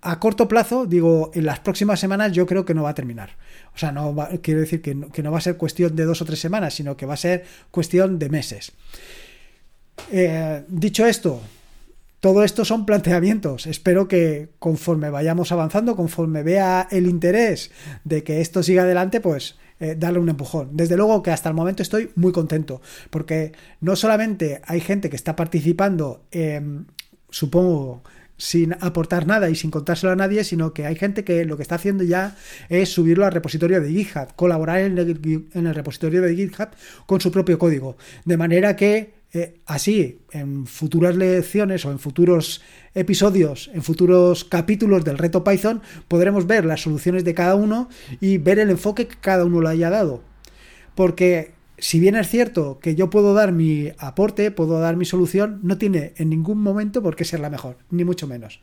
a 0.00 0.18
corto 0.18 0.48
plazo, 0.48 0.86
digo, 0.86 1.30
en 1.34 1.44
las 1.44 1.60
próximas 1.60 2.00
semanas 2.00 2.32
yo 2.32 2.46
creo 2.46 2.64
que 2.64 2.74
no 2.74 2.84
va 2.84 2.90
a 2.90 2.94
terminar. 2.94 3.36
O 3.76 3.78
sea, 3.78 3.92
no 3.92 4.16
quiero 4.40 4.60
decir 4.60 4.80
que 4.80 4.94
no, 4.94 5.30
va 5.30 5.36
a 5.36 5.42
ser 5.42 5.58
cuestión 5.58 5.94
de 5.94 6.06
dos 6.06 6.22
o 6.22 6.24
tres 6.24 6.40
semanas, 6.40 6.72
sino 6.72 6.96
que 6.96 7.04
va 7.04 7.12
a 7.12 7.18
ser 7.18 7.44
cuestión 7.70 8.18
de 8.18 8.30
meses. 8.30 8.72
Eh, 10.10 10.64
dicho 10.66 11.04
esto, 11.04 11.42
todo 12.20 12.42
esto 12.42 12.64
son 12.64 12.86
planteamientos. 12.86 13.66
Espero 13.66 14.08
que 14.08 14.48
conforme 14.58 15.10
vayamos 15.10 15.52
avanzando, 15.52 15.94
conforme 15.94 16.42
vea 16.42 16.88
el 16.90 17.06
interés 17.06 17.70
de 18.02 18.24
que 18.24 18.40
esto 18.40 18.62
siga 18.62 18.84
adelante, 18.84 19.20
pues 19.20 19.56
eh, 19.78 19.94
darle 19.94 20.20
un 20.20 20.30
empujón. 20.30 20.70
Desde 20.72 20.96
luego 20.96 21.22
que 21.22 21.30
hasta 21.30 21.50
el 21.50 21.54
momento 21.54 21.82
estoy 21.82 22.10
muy 22.14 22.32
contento, 22.32 22.80
porque 23.10 23.52
no 23.82 23.94
solamente 23.94 24.62
hay 24.64 24.80
gente 24.80 25.10
que 25.10 25.16
está 25.16 25.36
participando, 25.36 26.22
supongo, 27.28 28.02
sin 28.36 28.74
aportar 28.80 29.26
nada 29.26 29.48
y 29.50 29.54
sin 29.54 29.70
contárselo 29.70 30.12
a 30.12 30.16
nadie, 30.16 30.44
sino 30.44 30.72
que 30.72 30.86
hay 30.86 30.96
gente 30.96 31.24
que 31.24 31.44
lo 31.44 31.56
que 31.56 31.62
está 31.62 31.76
haciendo 31.76 32.04
ya 32.04 32.36
es 32.68 32.90
subirlo 32.90 33.24
al 33.24 33.32
repositorio 33.32 33.80
de 33.80 33.90
GitHub, 33.90 34.34
colaborar 34.36 34.80
en 34.80 34.98
el, 34.98 35.74
repositorio 35.74 36.22
de 36.22 36.34
GitHub 36.34 36.68
con 37.06 37.20
su 37.20 37.30
propio 37.30 37.58
código. 37.58 37.96
De 38.24 38.36
manera 38.36 38.76
que 38.76 39.14
eh, 39.32 39.60
así, 39.66 40.20
en 40.32 40.66
futuras 40.66 41.16
lecciones 41.16 41.84
o 41.84 41.90
en 41.90 41.98
futuros 41.98 42.62
episodios, 42.94 43.70
en 43.74 43.82
futuros 43.82 44.44
capítulos 44.44 45.04
del 45.04 45.18
reto 45.18 45.44
Python, 45.44 45.82
podremos 46.08 46.46
ver 46.46 46.64
las 46.64 46.82
soluciones 46.82 47.24
de 47.24 47.34
cada 47.34 47.54
uno 47.54 47.88
y 48.20 48.38
ver 48.38 48.58
el 48.58 48.70
enfoque 48.70 49.06
que 49.06 49.16
cada 49.16 49.44
uno 49.44 49.60
le 49.60 49.70
haya 49.70 49.90
dado. 49.90 50.22
Porque 50.94 51.55
si 51.78 52.00
bien 52.00 52.16
es 52.16 52.28
cierto 52.28 52.78
que 52.78 52.94
yo 52.94 53.10
puedo 53.10 53.34
dar 53.34 53.52
mi 53.52 53.92
aporte, 53.98 54.50
puedo 54.50 54.80
dar 54.80 54.96
mi 54.96 55.04
solución, 55.04 55.60
no 55.62 55.78
tiene 55.78 56.14
en 56.16 56.30
ningún 56.30 56.62
momento 56.62 57.02
por 57.02 57.16
qué 57.16 57.24
ser 57.24 57.40
la 57.40 57.50
mejor, 57.50 57.78
ni 57.90 58.04
mucho 58.04 58.26
menos. 58.26 58.60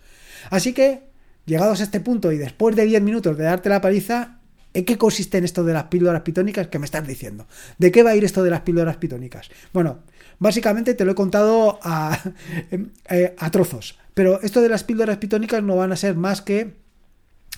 Así 0.49 0.73
que, 0.73 1.03
llegados 1.45 1.79
a 1.81 1.83
este 1.83 1.99
punto 1.99 2.31
y 2.31 2.37
después 2.37 2.75
de 2.75 2.85
10 2.85 3.01
minutos 3.01 3.37
de 3.37 3.43
darte 3.43 3.69
la 3.69 3.81
paliza, 3.81 4.39
¿En 4.75 4.85
qué 4.85 4.97
consiste 4.97 5.37
en 5.37 5.43
esto 5.43 5.63
de 5.63 5.71
las 5.71 5.83
píldoras 5.83 6.23
pitónicas 6.23 6.65
que 6.65 6.79
me 6.79 6.85
estás 6.85 7.05
diciendo? 7.05 7.45
¿De 7.77 7.91
qué 7.91 8.01
va 8.01 8.09
a 8.09 8.15
ir 8.15 8.23
esto 8.23 8.41
de 8.41 8.49
las 8.49 8.61
píldoras 8.61 8.97
pitónicas? 8.97 9.51
Bueno, 9.71 9.99
Básicamente 10.43 10.93
te 10.93 11.05
lo 11.05 11.13
he 11.13 11.15
contado 11.15 11.79
eh, 13.09 13.35
a, 13.37 13.51
trozos, 13.51 13.97
pero 14.13 14.41
esto 14.41 14.61
de 14.61 14.67
las 14.67 14.83
píldoras 14.83 15.17
pitónicas 15.17 15.63
no 15.63 15.77
van 15.77 15.93
a 15.93 15.95
ser 15.95 16.15
más 16.15 16.41
que 16.41 16.73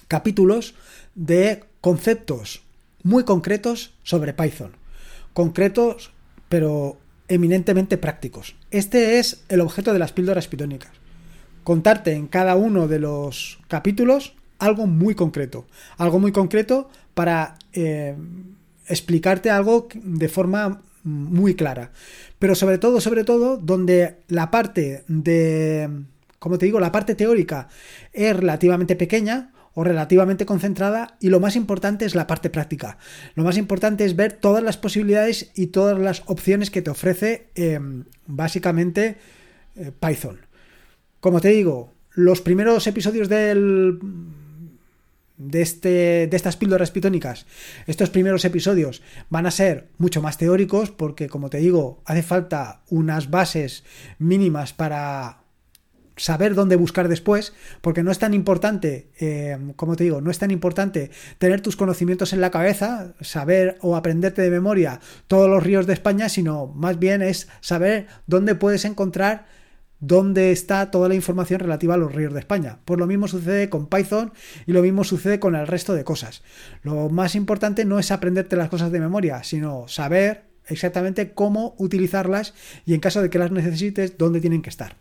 capítulos 0.08 0.76
de 1.16 1.64
conceptos 1.82 2.64
muy 3.02 3.24
concretos 3.24 3.96
sobre 4.04 4.34
Python. 4.34 4.72
Concretos 5.36 6.13
pero 6.48 6.98
eminentemente 7.27 7.98
prácticos. 7.98 8.56
Este 8.72 9.20
es 9.20 9.44
el 9.50 9.60
objeto 9.60 9.92
de 9.92 10.00
las 10.00 10.13
píldoras 10.13 10.48
pitónicas. 10.48 10.92
Contarte 11.65 12.13
en 12.13 12.27
cada 12.27 12.56
uno 12.56 12.88
de 12.88 13.00
los 13.00 13.60
capítulos 13.68 14.36
algo 14.60 14.88
muy 14.88 15.15
concreto. 15.15 15.65
Algo 15.98 16.20
muy 16.20 16.32
concreto 16.32 16.89
para 17.13 17.58
eh, 17.74 18.15
explicarte 18.88 19.50
algo 19.50 19.89
de 19.94 20.30
forma 20.30 20.82
muy 21.04 21.56
clara. 21.56 21.92
Pero 22.39 22.56
sobre 22.56 22.77
todo, 22.77 23.01
sobre 23.01 23.25
todo, 23.25 23.58
donde 23.58 24.22
la 24.30 24.50
parte 24.51 25.04
de, 25.10 25.89
como 26.39 26.58
te 26.58 26.68
digo, 26.68 26.80
la 26.80 26.94
parte 26.94 27.15
teórica 27.15 27.68
es 28.13 28.34
relativamente 28.34 28.96
pequeña, 28.96 29.51
o 29.75 29.84
relativamente 29.84 30.46
concentrada 30.48 31.17
y 31.20 31.29
lo 31.29 31.39
más 31.39 31.55
importante 31.55 32.05
es 32.05 32.15
la 32.15 32.25
parte 32.25 32.50
práctica. 32.50 32.98
Lo 33.36 33.44
más 33.44 33.58
importante 33.58 34.05
es 34.05 34.15
ver 34.15 34.34
todas 34.34 34.63
las 34.63 34.77
posibilidades 34.77 35.51
y 35.53 35.67
todas 35.67 36.00
las 36.00 36.24
opciones 36.25 36.72
que 36.72 36.82
te 36.82 36.89
ofrece 36.89 37.50
em, 37.53 38.05
básicamente 38.25 39.17
eh, 39.75 39.91
Python. 40.00 40.39
Como 41.20 41.41
te 41.41 41.50
digo, 41.50 41.94
los 42.13 42.41
primeros 42.41 42.88
episodios 42.88 43.29
del 43.29 44.00
de, 45.38 45.62
este, 45.62 46.27
de 46.27 46.38
estas 46.38 46.55
píldoras 46.55 46.91
pitónicas, 46.91 47.46
estos 47.88 48.10
primeros 48.10 48.46
episodios 48.46 49.01
van 49.29 49.46
a 49.46 49.51
ser 49.51 49.89
mucho 49.98 50.22
más 50.22 50.38
teóricos 50.38 50.91
porque, 50.91 51.27
como 51.27 51.50
te 51.50 51.58
digo, 51.58 52.01
hace 52.05 52.24
falta 52.24 52.82
unas 52.89 53.29
bases 53.29 53.84
mínimas 54.17 54.72
para 54.72 55.45
saber 56.15 56.55
dónde 56.55 56.75
buscar 56.75 57.07
después, 57.07 57.53
porque 57.81 58.03
no 58.03 58.12
es 58.12 58.19
tan 58.19 58.34
importante, 58.34 59.10
eh, 59.19 59.57
como 59.75 59.95
te 59.95 60.05
digo, 60.05 60.22
no 60.22 60.31
es 60.31 60.39
tan 60.39 60.51
importante 60.51 61.12
tener 61.38 61.62
tus 61.62 61.75
conocimientos 61.75 62.34
en 62.34 62.41
la 62.41 62.51
cabeza, 62.51 63.13
saber 63.22 63.77
o 63.81 63.95
aprenderte 63.95 64.41
de 64.41 64.50
memoria 64.50 65.00
todos 65.27 65.50
los 65.50 65.63
ríos 65.63 65.88
de 65.88 65.93
España, 65.93 66.29
sino 66.29 66.67
más 66.67 67.00
bien 67.00 67.22
es 67.22 67.48
saber 67.62 68.07
dónde 68.27 68.55
puedes 68.55 68.86
encontrar 68.86 69.45
dónde 70.00 70.51
está 70.51 70.91
toda 70.91 71.07
la 71.07 71.15
información 71.15 71.60
relativa 71.60 71.95
a 71.95 71.98
los 71.98 72.13
ríos 72.13 72.34
de 72.34 72.39
España. 72.39 72.79
Pues 72.86 73.00
lo 73.00 73.07
mismo 73.07 73.27
sucede 73.27 73.69
con 73.69 73.88
Python 73.88 74.34
y 74.65 74.74
lo 74.74 74.81
mismo 74.81 75.03
sucede 75.03 75.39
con 75.39 75.55
el 75.55 75.67
resto 75.67 75.93
de 75.93 76.03
cosas. 76.03 76.43
Lo 76.84 77.10
más 77.10 77.36
importante 77.36 77.86
no 77.86 78.00
es 78.00 78.12
aprenderte 78.12 78.55
las 78.55 78.69
cosas 78.69 78.91
de 78.91 79.00
memoria, 79.00 79.43
sino 79.43 79.88
saber 79.88 80.45
exactamente 80.67 81.34
cómo 81.34 81.75
utilizarlas 81.77 82.53
y 82.86 82.93
en 82.93 83.00
caso 83.00 83.22
de 83.22 83.29
que 83.29 83.39
las 83.39 83.51
necesites, 83.51 84.17
dónde 84.17 84.41
tienen 84.41 84.62
que 84.62 84.69
estar. 84.69 84.98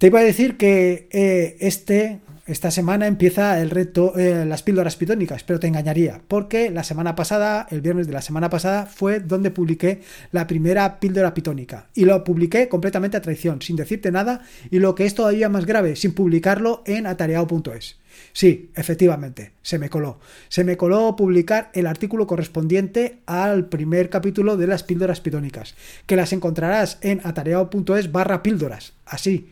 Te 0.00 0.06
iba 0.06 0.20
a 0.20 0.24
decir 0.24 0.56
que 0.56 1.08
eh, 1.10 1.58
este, 1.60 2.20
esta 2.46 2.70
semana 2.70 3.06
empieza 3.06 3.60
el 3.60 3.68
reto, 3.68 4.18
eh, 4.18 4.46
las 4.46 4.62
píldoras 4.62 4.96
pitónicas, 4.96 5.44
pero 5.44 5.60
te 5.60 5.66
engañaría, 5.66 6.22
porque 6.26 6.70
la 6.70 6.84
semana 6.84 7.14
pasada, 7.14 7.66
el 7.70 7.82
viernes 7.82 8.06
de 8.06 8.14
la 8.14 8.22
semana 8.22 8.48
pasada, 8.48 8.86
fue 8.86 9.20
donde 9.20 9.50
publiqué 9.50 10.00
la 10.32 10.46
primera 10.46 11.00
píldora 11.00 11.34
pitónica. 11.34 11.88
Y 11.92 12.06
lo 12.06 12.24
publiqué 12.24 12.70
completamente 12.70 13.18
a 13.18 13.20
traición, 13.20 13.60
sin 13.60 13.76
decirte 13.76 14.10
nada, 14.10 14.40
y 14.70 14.78
lo 14.78 14.94
que 14.94 15.04
es 15.04 15.14
todavía 15.14 15.50
más 15.50 15.66
grave, 15.66 15.96
sin 15.96 16.14
publicarlo 16.14 16.82
en 16.86 17.06
atareado.es. 17.06 17.99
Sí, 18.32 18.70
efectivamente, 18.74 19.52
se 19.62 19.78
me 19.78 19.90
coló. 19.90 20.20
Se 20.48 20.64
me 20.64 20.76
coló 20.76 21.16
publicar 21.16 21.70
el 21.74 21.86
artículo 21.86 22.26
correspondiente 22.26 23.18
al 23.26 23.66
primer 23.66 24.10
capítulo 24.10 24.56
de 24.56 24.66
las 24.66 24.82
píldoras 24.82 25.20
pitónicas, 25.20 25.74
que 26.06 26.16
las 26.16 26.32
encontrarás 26.32 26.98
en 27.00 27.20
atareado.es 27.24 28.12
barra 28.12 28.42
píldoras, 28.42 28.94
así 29.06 29.50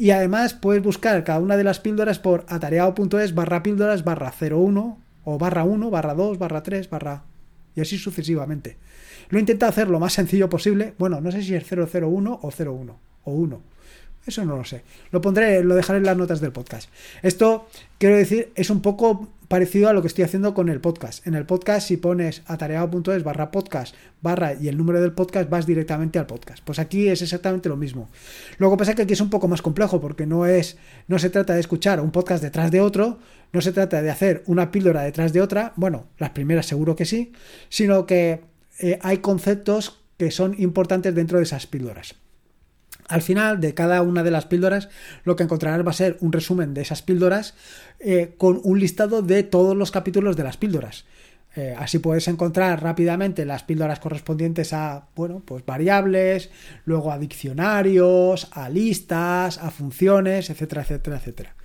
y 0.00 0.12
además 0.12 0.54
puedes 0.54 0.82
buscar 0.82 1.22
cada 1.24 1.40
una 1.40 1.58
de 1.58 1.64
las 1.64 1.78
píldoras 1.78 2.18
por 2.18 2.46
atareado.es 2.48 3.34
barra 3.34 3.62
píldoras 3.62 4.02
barra 4.02 4.32
01 4.40 4.98
o 5.24 5.38
barra 5.38 5.64
1, 5.64 5.90
barra 5.90 6.14
2, 6.14 6.38
barra 6.38 6.62
3, 6.62 6.88
barra... 6.88 7.24
y 7.76 7.82
así 7.82 7.98
sucesivamente. 7.98 8.78
Lo 9.28 9.36
he 9.36 9.40
intentado 9.40 9.68
hacer 9.68 9.90
lo 9.90 10.00
más 10.00 10.14
sencillo 10.14 10.48
posible. 10.48 10.94
Bueno, 10.98 11.20
no 11.20 11.30
sé 11.30 11.42
si 11.42 11.54
es 11.54 11.66
001 11.70 12.40
o 12.42 12.50
01 12.50 12.98
o 13.24 13.30
1. 13.30 13.62
Eso 14.30 14.44
no 14.44 14.56
lo 14.56 14.64
sé. 14.64 14.84
Lo 15.10 15.20
pondré, 15.20 15.64
lo 15.64 15.74
dejaré 15.74 15.98
en 15.98 16.04
las 16.04 16.16
notas 16.16 16.40
del 16.40 16.52
podcast. 16.52 16.88
Esto, 17.20 17.66
quiero 17.98 18.16
decir, 18.16 18.52
es 18.54 18.70
un 18.70 18.80
poco 18.80 19.28
parecido 19.48 19.88
a 19.88 19.92
lo 19.92 20.02
que 20.02 20.06
estoy 20.06 20.22
haciendo 20.22 20.54
con 20.54 20.68
el 20.68 20.80
podcast. 20.80 21.26
En 21.26 21.34
el 21.34 21.46
podcast, 21.46 21.88
si 21.88 21.96
pones 21.96 22.42
atareado.es 22.46 23.24
barra 23.24 23.50
podcast 23.50 23.96
barra 24.22 24.54
y 24.54 24.68
el 24.68 24.76
número 24.76 25.00
del 25.00 25.10
podcast, 25.10 25.50
vas 25.50 25.66
directamente 25.66 26.20
al 26.20 26.28
podcast. 26.28 26.62
Pues 26.64 26.78
aquí 26.78 27.08
es 27.08 27.22
exactamente 27.22 27.68
lo 27.68 27.76
mismo. 27.76 28.08
Luego 28.58 28.76
pasa 28.76 28.94
que 28.94 29.02
aquí 29.02 29.14
es 29.14 29.20
un 29.20 29.30
poco 29.30 29.48
más 29.48 29.62
complejo 29.62 30.00
porque 30.00 30.26
no 30.26 30.46
es, 30.46 30.78
no 31.08 31.18
se 31.18 31.28
trata 31.28 31.54
de 31.54 31.60
escuchar 31.60 32.00
un 32.00 32.12
podcast 32.12 32.40
detrás 32.40 32.70
de 32.70 32.80
otro, 32.80 33.18
no 33.52 33.60
se 33.60 33.72
trata 33.72 34.00
de 34.00 34.10
hacer 34.10 34.44
una 34.46 34.70
píldora 34.70 35.02
detrás 35.02 35.32
de 35.32 35.42
otra, 35.42 35.72
bueno, 35.74 36.06
las 36.18 36.30
primeras 36.30 36.66
seguro 36.66 36.94
que 36.94 37.04
sí, 37.04 37.32
sino 37.68 38.06
que 38.06 38.42
eh, 38.78 38.96
hay 39.02 39.18
conceptos 39.18 39.98
que 40.18 40.30
son 40.30 40.54
importantes 40.56 41.16
dentro 41.16 41.38
de 41.38 41.42
esas 41.42 41.66
píldoras. 41.66 42.14
Al 43.10 43.22
final 43.22 43.60
de 43.60 43.74
cada 43.74 44.02
una 44.02 44.22
de 44.22 44.30
las 44.30 44.46
píldoras 44.46 44.88
lo 45.24 45.34
que 45.34 45.42
encontrarás 45.42 45.84
va 45.84 45.90
a 45.90 45.94
ser 45.94 46.16
un 46.20 46.32
resumen 46.32 46.74
de 46.74 46.82
esas 46.82 47.02
píldoras 47.02 47.54
eh, 47.98 48.34
con 48.38 48.60
un 48.62 48.78
listado 48.78 49.20
de 49.20 49.42
todos 49.42 49.76
los 49.76 49.90
capítulos 49.90 50.36
de 50.36 50.44
las 50.44 50.56
píldoras. 50.56 51.06
Eh, 51.56 51.74
así 51.76 51.98
puedes 51.98 52.28
encontrar 52.28 52.80
rápidamente 52.80 53.44
las 53.44 53.64
píldoras 53.64 53.98
correspondientes 53.98 54.72
a, 54.72 55.08
bueno, 55.16 55.42
pues 55.44 55.66
variables, 55.66 56.50
luego 56.84 57.10
a 57.10 57.18
diccionarios, 57.18 58.46
a 58.52 58.68
listas, 58.68 59.58
a 59.58 59.72
funciones, 59.72 60.48
etcétera, 60.48 60.82
etcétera, 60.82 61.16
etcétera. 61.16 61.56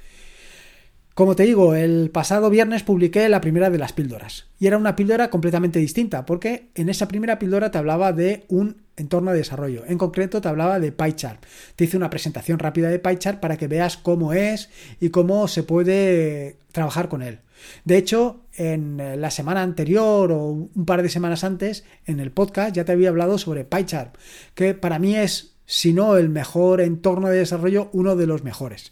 Como 1.15 1.38
te 1.38 1.43
digo, 1.43 1.75
el 1.75 2.10
pasado 2.10 2.50
viernes 2.50 2.84
publiqué 2.84 3.29
la 3.29 3.39
primera 3.39 3.69
de 3.69 3.77
las 3.77 3.93
píldoras 3.93 4.48
y 4.60 4.67
era 4.67 4.77
una 4.77 4.98
píldora 4.98 5.29
completamente 5.29 5.79
distinta 5.79 6.25
porque 6.25 6.67
en 6.75 6.89
esa 6.89 7.07
primera 7.07 7.39
píldora 7.39 7.72
te 7.72 7.77
hablaba 7.77 8.12
de 8.12 8.43
un 8.50 8.81
entorno 8.98 9.31
de 9.31 9.38
desarrollo. 9.38 9.86
En 9.88 9.98
concreto 9.98 10.41
te 10.41 10.50
hablaba 10.50 10.77
de 10.77 10.91
PyChart. 10.91 11.41
Te 11.77 11.86
hice 11.86 11.95
una 11.95 12.10
presentación 12.10 12.60
rápida 12.60 12.89
de 12.89 13.00
PyChart 13.00 13.39
para 13.39 13.55
que 13.55 13.69
veas 13.69 13.95
cómo 13.95 14.34
es 14.34 14.69
y 15.00 15.07
cómo 15.07 15.48
se 15.48 15.63
puede 15.63 16.57
trabajar 16.74 17.07
con 17.07 17.22
él. 17.22 17.39
De 17.86 17.95
hecho, 17.95 18.41
en 18.53 18.98
la 19.22 19.31
semana 19.31 19.62
anterior 19.62 20.34
o 20.34 20.48
un 20.50 20.86
par 20.86 21.01
de 21.01 21.07
semanas 21.07 21.45
antes, 21.45 21.86
en 22.05 22.19
el 22.19 22.31
podcast 22.31 22.75
ya 22.75 22.84
te 22.84 22.91
había 22.91 23.07
hablado 23.07 23.38
sobre 23.38 23.63
PyChart, 23.63 24.17
que 24.53 24.74
para 24.74 25.00
mí 25.00 25.15
es, 25.15 25.55
si 25.65 25.93
no 25.93 26.17
el 26.17 26.27
mejor 26.27 26.81
entorno 26.81 27.29
de 27.29 27.38
desarrollo, 27.38 27.89
uno 27.93 28.17
de 28.17 28.27
los 28.27 28.43
mejores. 28.43 28.91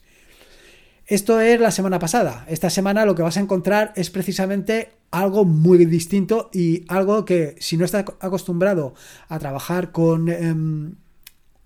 Esto 1.05 1.41
es 1.41 1.59
la 1.59 1.71
semana 1.71 1.99
pasada. 1.99 2.45
Esta 2.47 2.69
semana 2.69 3.05
lo 3.05 3.13
que 3.13 3.23
vas 3.23 3.35
a 3.35 3.41
encontrar 3.41 3.91
es 3.97 4.09
precisamente 4.09 4.91
algo 5.11 5.43
muy 5.43 5.85
distinto 5.85 6.49
y 6.53 6.85
algo 6.87 7.25
que 7.25 7.55
si 7.59 7.75
no 7.75 7.83
estás 7.83 8.05
acostumbrado 8.21 8.93
a 9.27 9.37
trabajar 9.37 9.91
con 9.91 10.29
em, 10.29 10.95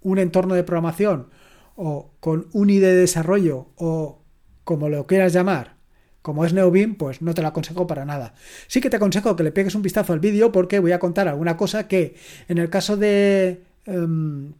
un 0.01 0.17
entorno 0.17 0.55
de 0.55 0.63
programación 0.63 1.29
o 1.75 2.13
con 2.19 2.47
un 2.51 2.71
IDE 2.71 2.87
de 2.87 2.95
desarrollo 2.95 3.67
o 3.75 4.23
como 4.63 4.89
lo 4.89 5.05
quieras 5.05 5.33
llamar, 5.33 5.77
como 6.23 6.43
es 6.43 6.51
NeoBeam, 6.51 6.95
pues 6.95 7.21
no 7.21 7.35
te 7.35 7.43
lo 7.43 7.47
aconsejo 7.49 7.85
para 7.85 8.05
nada. 8.05 8.33
Sí 8.67 8.81
que 8.81 8.89
te 8.89 8.97
aconsejo 8.97 9.35
que 9.35 9.43
le 9.43 9.51
pegues 9.51 9.75
un 9.75 9.83
vistazo 9.83 10.13
al 10.13 10.19
vídeo 10.19 10.51
porque 10.51 10.79
voy 10.79 10.93
a 10.93 10.99
contar 10.99 11.27
alguna 11.27 11.57
cosa 11.57 11.87
que 11.87 12.15
en 12.47 12.57
el 12.57 12.71
caso 12.71 12.97
de 12.97 13.66
um, 13.87 14.53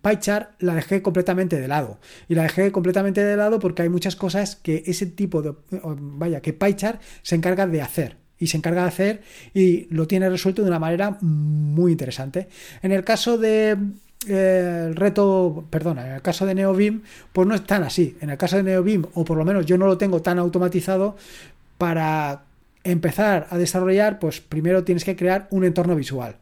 la 0.60 0.76
dejé 0.76 1.02
completamente 1.02 1.60
de 1.60 1.68
lado. 1.68 2.00
Y 2.28 2.36
la 2.36 2.44
dejé 2.44 2.72
completamente 2.72 3.24
de 3.24 3.38
lado 3.38 3.60
porque 3.60 3.84
hay 3.84 3.90
muchas 3.90 4.16
cosas 4.16 4.56
que 4.56 4.84
ese 4.86 5.06
tipo 5.06 5.42
de... 5.42 5.54
vaya, 5.72 6.42
que 6.42 6.54
PyChart 6.54 7.02
se 7.22 7.36
encarga 7.36 7.68
de 7.68 7.82
hacer. 7.82 8.18
Y 8.40 8.48
se 8.48 8.58
encarga 8.58 8.84
de 8.84 8.88
hacer 8.88 9.22
y 9.54 9.88
lo 9.90 10.08
tiene 10.08 10.30
resuelto 10.30 10.62
de 10.62 10.68
una 10.68 10.80
manera 10.80 11.18
muy 11.22 11.92
interesante. 11.92 12.48
En 12.84 12.92
el 12.92 13.04
caso 13.04 13.40
de 13.40 13.76
eh, 14.28 14.92
reto, 14.94 15.66
perdona, 15.70 16.08
en 16.08 16.14
el 16.14 16.22
caso 16.22 16.46
de 16.46 16.54
NeoBeam, 16.54 17.02
pues 17.34 17.48
no 17.48 17.56
es 17.56 17.64
tan 17.64 17.84
así. 17.84 18.16
En 18.22 18.30
el 18.30 18.38
caso 18.38 18.58
de 18.58 18.64
NeoBeam, 18.64 19.08
o 19.16 19.26
por 19.26 19.38
lo 19.38 19.46
menos 19.46 19.66
yo 19.66 19.78
no 19.78 19.88
lo 19.88 19.98
tengo 19.98 20.22
tan 20.22 20.38
automatizado, 20.38 21.16
para 21.80 22.44
empezar 22.84 23.48
a 23.50 23.58
desarrollar, 23.58 24.20
pues 24.20 24.40
primero 24.40 24.84
tienes 24.84 25.04
que 25.04 25.16
crear 25.16 25.48
un 25.50 25.64
entorno 25.64 25.96
visual 25.96 26.38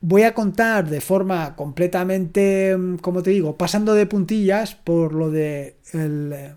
voy 0.00 0.22
a 0.22 0.34
contar 0.34 0.88
de 0.88 1.00
forma 1.00 1.56
completamente, 1.56 2.76
mm, 2.76 2.98
como 2.98 3.22
te 3.22 3.30
digo, 3.30 3.56
pasando 3.56 3.94
de 3.94 4.06
puntillas 4.06 4.74
por 4.74 5.14
lo 5.14 5.30
de 5.30 5.76
el 5.92 6.32
eh, 6.32 6.54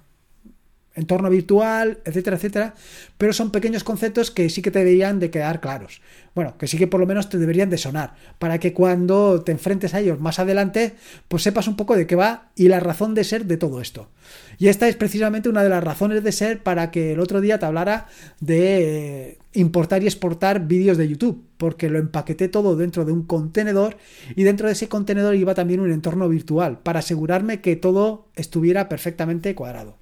entorno 0.93 1.29
virtual, 1.29 1.99
etcétera, 2.05 2.35
etcétera, 2.35 2.75
pero 3.17 3.33
son 3.33 3.51
pequeños 3.51 3.83
conceptos 3.83 4.31
que 4.31 4.49
sí 4.49 4.61
que 4.61 4.71
te 4.71 4.79
deberían 4.79 5.19
de 5.19 5.29
quedar 5.29 5.61
claros. 5.61 6.01
Bueno, 6.35 6.57
que 6.57 6.67
sí 6.67 6.77
que 6.77 6.87
por 6.87 6.99
lo 6.99 7.07
menos 7.07 7.29
te 7.29 7.37
deberían 7.37 7.69
de 7.69 7.77
sonar, 7.77 8.15
para 8.39 8.59
que 8.59 8.73
cuando 8.73 9.41
te 9.41 9.51
enfrentes 9.51 9.93
a 9.93 9.99
ellos 9.99 10.19
más 10.19 10.39
adelante, 10.39 10.95
pues 11.27 11.43
sepas 11.43 11.67
un 11.67 11.75
poco 11.75 11.95
de 11.95 12.07
qué 12.07 12.15
va 12.15 12.51
y 12.55 12.67
la 12.67 12.79
razón 12.79 13.13
de 13.13 13.23
ser 13.23 13.45
de 13.45 13.57
todo 13.57 13.81
esto. 13.81 14.09
Y 14.57 14.67
esta 14.67 14.87
es 14.87 14.95
precisamente 14.95 15.49
una 15.49 15.63
de 15.63 15.69
las 15.69 15.83
razones 15.83 16.23
de 16.23 16.31
ser 16.31 16.63
para 16.63 16.91
que 16.91 17.13
el 17.13 17.19
otro 17.19 17.41
día 17.41 17.59
te 17.59 17.65
hablara 17.65 18.07
de 18.39 19.39
importar 19.53 20.03
y 20.03 20.07
exportar 20.07 20.67
vídeos 20.67 20.97
de 20.97 21.07
YouTube, 21.07 21.43
porque 21.57 21.89
lo 21.89 21.99
empaqueté 21.99 22.47
todo 22.47 22.75
dentro 22.75 23.03
de 23.03 23.11
un 23.11 23.23
contenedor 23.23 23.97
y 24.35 24.43
dentro 24.43 24.67
de 24.67 24.73
ese 24.73 24.87
contenedor 24.87 25.35
iba 25.35 25.53
también 25.53 25.79
un 25.79 25.91
entorno 25.91 26.29
virtual, 26.29 26.79
para 26.79 26.99
asegurarme 26.99 27.61
que 27.61 27.75
todo 27.75 28.27
estuviera 28.35 28.87
perfectamente 28.87 29.55
cuadrado. 29.55 30.00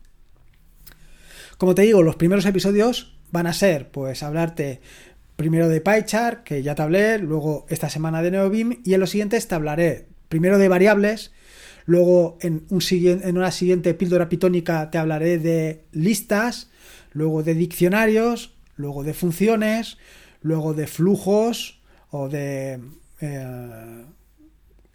Como 1.59 1.75
te 1.75 1.81
digo, 1.81 2.03
los 2.03 2.15
primeros 2.15 2.45
episodios 2.45 3.17
van 3.31 3.45
a 3.45 3.51
ser, 3.51 3.89
pues, 3.89 4.23
hablarte 4.23 4.79
primero 5.35 5.67
de 5.67 5.81
PyChart, 5.81 6.43
que 6.43 6.63
ya 6.63 6.73
te 6.73 6.83
hablé, 6.83 7.19
luego 7.19 7.65
esta 7.67 7.89
semana 7.89 8.21
de 8.21 8.31
NeoBeam, 8.31 8.79
y 8.85 8.93
en 8.93 9.01
los 9.01 9.09
siguientes 9.09 9.45
te 9.49 9.55
hablaré 9.55 10.05
primero 10.29 10.57
de 10.57 10.69
variables, 10.69 11.33
luego 11.85 12.37
en, 12.39 12.65
un, 12.69 12.81
en 12.91 13.37
una 13.37 13.51
siguiente 13.51 13.93
píldora 13.93 14.29
pitónica 14.29 14.89
te 14.89 14.99
hablaré 14.99 15.37
de 15.37 15.83
listas, 15.91 16.69
luego 17.11 17.43
de 17.43 17.55
diccionarios, 17.55 18.53
luego 18.77 19.03
de 19.03 19.13
funciones, 19.13 19.97
luego 20.41 20.73
de 20.73 20.87
flujos 20.87 21.81
o 22.09 22.29
de 22.29 22.79
eh, 23.19 24.05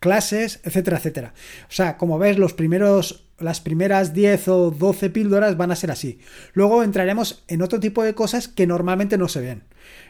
clases, 0.00 0.60
etcétera, 0.64 0.96
etcétera. 0.96 1.34
O 1.68 1.72
sea, 1.72 1.98
como 1.98 2.18
ves, 2.18 2.38
los 2.38 2.54
primeros, 2.54 3.23
las 3.38 3.60
primeras 3.60 4.14
10 4.14 4.48
o 4.48 4.70
12 4.70 5.10
píldoras 5.10 5.56
van 5.56 5.70
a 5.70 5.76
ser 5.76 5.90
así. 5.90 6.18
Luego 6.52 6.82
entraremos 6.82 7.44
en 7.48 7.62
otro 7.62 7.80
tipo 7.80 8.02
de 8.02 8.14
cosas 8.14 8.48
que 8.48 8.66
normalmente 8.66 9.18
no 9.18 9.28
se 9.28 9.40
ven 9.40 9.64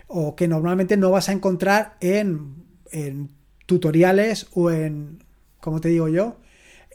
o 0.06 0.36
que 0.36 0.48
normalmente 0.48 0.96
no 0.96 1.10
vas 1.10 1.28
a 1.28 1.32
encontrar 1.32 1.96
en, 2.00 2.54
en 2.92 3.30
tutoriales 3.66 4.46
o 4.52 4.70
en, 4.70 5.22
como 5.60 5.80
te 5.80 5.88
digo 5.88 6.08
yo, 6.08 6.38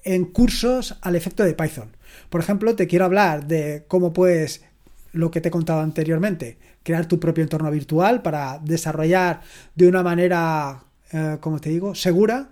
en 0.03 0.25
cursos 0.25 0.97
al 1.01 1.15
efecto 1.15 1.43
de 1.43 1.53
Python. 1.53 1.95
Por 2.29 2.41
ejemplo, 2.41 2.75
te 2.75 2.87
quiero 2.87 3.05
hablar 3.05 3.47
de 3.47 3.85
cómo 3.87 4.13
puedes, 4.13 4.63
lo 5.11 5.31
que 5.31 5.41
te 5.41 5.49
he 5.49 5.51
contado 5.51 5.81
anteriormente, 5.81 6.57
crear 6.83 7.07
tu 7.07 7.19
propio 7.19 7.43
entorno 7.43 7.71
virtual 7.71 8.21
para 8.21 8.59
desarrollar 8.59 9.41
de 9.75 9.87
una 9.87 10.03
manera, 10.03 10.83
eh, 11.11 11.37
como 11.41 11.59
te 11.59 11.69
digo, 11.69 11.95
segura 11.95 12.49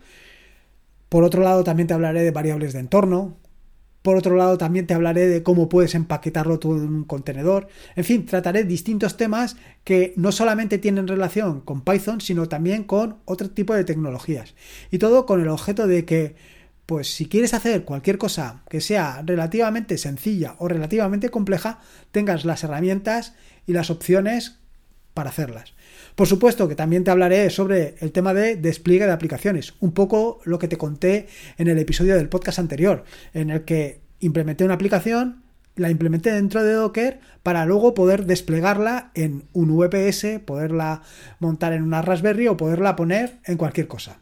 por 1.09 1.23
otro 1.23 1.41
lado, 1.41 1.63
también 1.63 1.87
te 1.87 1.93
hablaré 1.93 2.21
de 2.23 2.31
variables 2.31 2.73
de 2.73 2.79
entorno. 2.79 3.37
Por 4.01 4.15
otro 4.15 4.35
lado, 4.35 4.57
también 4.57 4.87
te 4.87 4.93
hablaré 4.93 5.27
de 5.27 5.43
cómo 5.43 5.67
puedes 5.67 5.95
empaquetarlo 5.95 6.59
todo 6.59 6.77
en 6.77 6.87
un 6.93 7.03
contenedor. 7.03 7.67
En 7.95 8.05
fin, 8.05 8.25
trataré 8.25 8.63
distintos 8.63 9.17
temas 9.17 9.57
que 9.83 10.13
no 10.15 10.31
solamente 10.31 10.77
tienen 10.77 11.07
relación 11.07 11.61
con 11.61 11.81
Python, 11.81 12.21
sino 12.21 12.47
también 12.47 12.83
con 12.83 13.17
otro 13.25 13.49
tipo 13.49 13.73
de 13.73 13.83
tecnologías. 13.83 14.55
Y 14.91 14.99
todo 14.99 15.25
con 15.25 15.41
el 15.41 15.49
objeto 15.49 15.87
de 15.87 16.05
que, 16.05 16.35
pues 16.85 17.13
si 17.13 17.25
quieres 17.27 17.53
hacer 17.53 17.83
cualquier 17.83 18.17
cosa 18.17 18.63
que 18.69 18.79
sea 18.79 19.21
relativamente 19.25 19.97
sencilla 19.97 20.55
o 20.59 20.67
relativamente 20.67 21.29
compleja, 21.29 21.79
tengas 22.11 22.45
las 22.45 22.63
herramientas 22.63 23.33
y 23.65 23.73
las 23.73 23.89
opciones 23.89 24.59
para 25.13 25.31
hacerlas. 25.31 25.73
Por 26.17 26.25
supuesto 26.25 26.67
que 26.67 26.73
también 26.73 27.03
te 27.03 27.11
hablaré 27.11 27.47
sobre 27.51 27.93
el 27.99 28.11
tema 28.11 28.33
de 28.33 28.55
despliegue 28.55 29.05
de 29.05 29.11
aplicaciones, 29.11 29.75
un 29.81 29.91
poco 29.91 30.39
lo 30.45 30.57
que 30.57 30.67
te 30.67 30.75
conté 30.75 31.27
en 31.59 31.67
el 31.67 31.77
episodio 31.77 32.15
del 32.15 32.27
podcast 32.27 32.57
anterior, 32.57 33.03
en 33.35 33.51
el 33.51 33.65
que 33.65 33.99
implementé 34.19 34.65
una 34.65 34.73
aplicación, 34.73 35.43
la 35.75 35.91
implementé 35.91 36.31
dentro 36.31 36.63
de 36.63 36.73
Docker 36.73 37.19
para 37.43 37.67
luego 37.67 37.93
poder 37.93 38.25
desplegarla 38.25 39.11
en 39.13 39.43
un 39.53 39.77
VPS, 39.77 40.39
poderla 40.43 41.03
montar 41.39 41.73
en 41.73 41.83
una 41.83 42.01
Raspberry 42.01 42.47
o 42.47 42.57
poderla 42.57 42.95
poner 42.95 43.37
en 43.45 43.57
cualquier 43.57 43.87
cosa. 43.87 44.17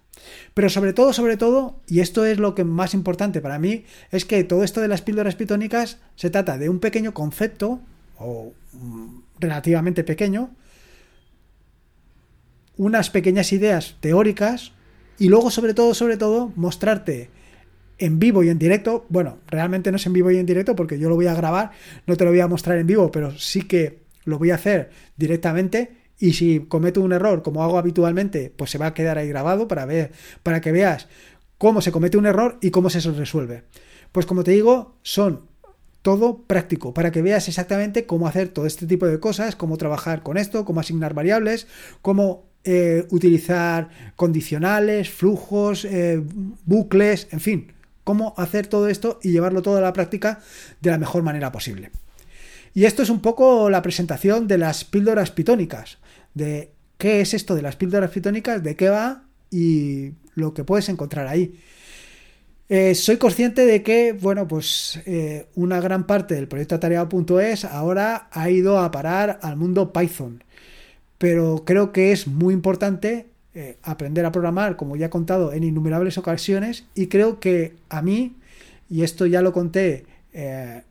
Pero 0.53 0.67
sobre 0.67 0.91
todo, 0.91 1.13
sobre 1.13 1.37
todo, 1.37 1.79
y 1.87 2.01
esto 2.01 2.25
es 2.25 2.39
lo 2.39 2.55
que 2.55 2.65
más 2.65 2.93
importante 2.93 3.39
para 3.39 3.57
mí, 3.57 3.85
es 4.11 4.25
que 4.25 4.43
todo 4.43 4.65
esto 4.65 4.81
de 4.81 4.89
las 4.89 5.01
píldoras 5.01 5.35
pitónicas 5.35 5.99
se 6.17 6.29
trata 6.29 6.57
de 6.57 6.67
un 6.67 6.81
pequeño 6.81 7.13
concepto, 7.13 7.79
o 8.19 8.51
mm, 8.73 9.19
relativamente 9.39 10.03
pequeño, 10.03 10.49
unas 12.77 13.10
pequeñas 13.10 13.51
ideas 13.53 13.98
teóricas 14.00 14.74
y 15.17 15.29
luego 15.29 15.51
sobre 15.51 15.74
todo, 15.74 15.94
sobre 15.94 16.17
todo, 16.17 16.51
mostrarte 16.55 17.29
en 17.98 18.20
vivo 18.20 18.44
y 18.44 18.50
en 18.50 18.60
directo. 18.60 19.05
Bueno, 19.10 19.39
realmente 19.48 19.91
no 19.91 19.98
es 19.98 20.05
en 20.05 20.13
vivo 20.13 20.32
y 20.32 20.38
en 20.38 20.46
directo 20.46 20.75
porque 20.75 21.00
yo 21.00 21.10
lo 21.10 21.15
voy 21.15 21.27
a 21.27 21.34
grabar, 21.34 21.72
no 22.05 22.17
te 22.17 22.25
lo 22.25 22.32
voy 22.32 22.39
a 22.41 22.48
mostrar 22.48 22.77
en 22.77 22.88
vivo, 22.88 23.12
pero 23.12 23.38
sí 23.38 23.62
que 23.62 24.03
lo 24.25 24.38
voy 24.38 24.51
a 24.51 24.55
hacer 24.55 24.89
directamente 25.15 26.05
y 26.20 26.34
si 26.34 26.62
cometo 26.62 27.01
un 27.01 27.13
error 27.13 27.41
como 27.44 27.63
hago 27.63 27.77
habitualmente, 27.77 28.51
pues 28.55 28.72
se 28.72 28.77
va 28.77 28.88
a 28.88 28.94
quedar 28.94 29.18
ahí 29.18 29.27
grabado 29.27 29.68
para 29.68 29.85
ver 29.85 30.11
para 30.44 30.61
que 30.61 30.72
veas 30.72 31.07
cómo 31.57 31.81
se 31.81 31.92
comete 31.92 32.18
un 32.18 32.25
error 32.25 32.57
y 32.61 32.72
cómo 32.72 32.90
se 32.90 33.00
resuelve. 33.11 33.64
Pues 34.11 34.25
como 34.25 34.44
te 34.44 34.51
digo, 34.51 34.98
son 35.03 35.48
todo 36.01 36.44
práctico 36.44 36.94
para 36.94 37.11
que 37.11 37.22
veas 37.22 37.48
exactamente 37.48 38.05
cómo 38.05 38.27
hacer 38.27 38.50
todo 38.50 38.66
este 38.66 38.85
tipo 38.85 39.07
de 39.07 39.20
cosas, 39.20 39.55
cómo 39.55 39.77
trabajar 39.77 40.24
con 40.24 40.38
esto, 40.38 40.64
cómo 40.64 40.79
asignar 40.79 41.14
variables, 41.14 41.68
cómo 42.01 42.46
eh, 42.67 43.05
utilizar 43.11 43.89
condicionales, 44.15 45.11
flujos, 45.11 45.85
eh, 45.85 46.19
bucles, 46.65 47.27
en 47.29 47.39
fin, 47.39 47.73
cómo 48.03 48.33
hacer 48.37 48.65
todo 48.65 48.89
esto 48.89 49.19
y 49.21 49.29
llevarlo 49.29 49.61
todo 49.61 49.77
a 49.77 49.81
la 49.81 49.93
práctica 49.93 50.41
de 50.81 50.89
la 50.89 50.97
mejor 50.97 51.21
manera 51.21 51.51
posible. 51.51 51.91
Y 52.73 52.85
esto 52.85 53.03
es 53.03 53.11
un 53.11 53.21
poco 53.21 53.69
la 53.69 53.83
presentación 53.83 54.47
de 54.47 54.57
las 54.57 54.83
píldoras 54.83 55.29
pitónicas, 55.29 55.99
de 56.33 56.71
qué 56.97 57.21
es 57.21 57.35
esto 57.35 57.53
de 57.53 57.61
las 57.61 57.75
píldoras 57.75 58.09
pitónicas, 58.09 58.63
de 58.63 58.75
qué 58.75 58.89
va 58.89 59.25
y 59.51 60.13
lo 60.33 60.55
que 60.55 60.63
puedes 60.63 60.89
encontrar 60.89 61.27
ahí. 61.27 61.59
Eh, 62.67 62.95
soy 62.95 63.17
consciente 63.17 63.63
de 63.67 63.83
que, 63.83 64.13
bueno, 64.13 64.47
pues 64.47 64.99
una 65.53 65.79
gran 65.79 66.07
parte 66.07 66.33
del 66.33 66.47
proyecto 66.47 66.73
atareado.es 66.73 67.63
ahora 67.63 68.27
ha 68.31 68.49
ido 68.49 68.79
a 68.79 68.89
parar 68.89 69.37
al 69.43 69.55
mundo 69.55 69.93
Python 69.93 70.43
pero 71.17 71.63
creo 71.65 71.91
que 71.91 72.11
es 72.11 72.27
muy 72.27 72.53
importante 72.53 73.27
eh, 73.53 73.77
aprender 73.83 74.25
a 74.25 74.31
programar, 74.31 74.75
como 74.75 74.95
ya 74.95 75.07
he 75.07 75.09
contado 75.09 75.53
en 75.53 75.63
innumerables 75.63 76.17
ocasiones, 76.17 76.85
y 76.93 77.07
creo 77.07 77.39
que 77.39 77.75
a 77.89 78.01
mí, 78.01 78.35
y 78.89 79.03
esto 79.03 79.25
ya 79.25 79.41
lo 79.41 79.53
conté 79.53 80.05
eh, 80.33 80.83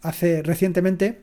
hace 0.00 0.42
recientemente, 0.42 1.20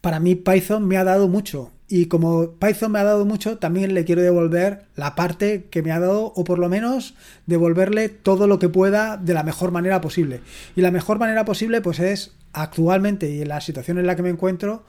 para 0.00 0.20
mí 0.20 0.34
Python 0.34 0.86
me 0.86 0.96
ha 0.96 1.04
dado 1.04 1.28
mucho. 1.28 1.72
Y 1.88 2.06
como 2.06 2.52
Python 2.52 2.90
me 2.90 2.98
ha 2.98 3.04
dado 3.04 3.24
mucho, 3.24 3.58
también 3.58 3.94
le 3.94 4.04
quiero 4.04 4.22
devolver 4.22 4.86
la 4.96 5.14
parte 5.14 5.66
que 5.70 5.82
me 5.82 5.92
ha 5.92 6.00
dado, 6.00 6.32
o 6.34 6.42
por 6.42 6.58
lo 6.58 6.68
menos 6.68 7.14
devolverle 7.46 8.08
todo 8.08 8.48
lo 8.48 8.58
que 8.58 8.68
pueda 8.68 9.16
de 9.16 9.34
la 9.34 9.44
mejor 9.44 9.70
manera 9.70 10.00
posible. 10.00 10.40
Y 10.74 10.80
la 10.80 10.90
mejor 10.90 11.20
manera 11.20 11.44
posible, 11.44 11.80
pues 11.80 12.00
es 12.00 12.32
actualmente 12.52 13.30
y 13.30 13.42
en 13.42 13.48
la 13.48 13.60
situación 13.60 13.98
en 13.98 14.06
la 14.06 14.16
que 14.16 14.22
me 14.22 14.30
encuentro, 14.30 14.84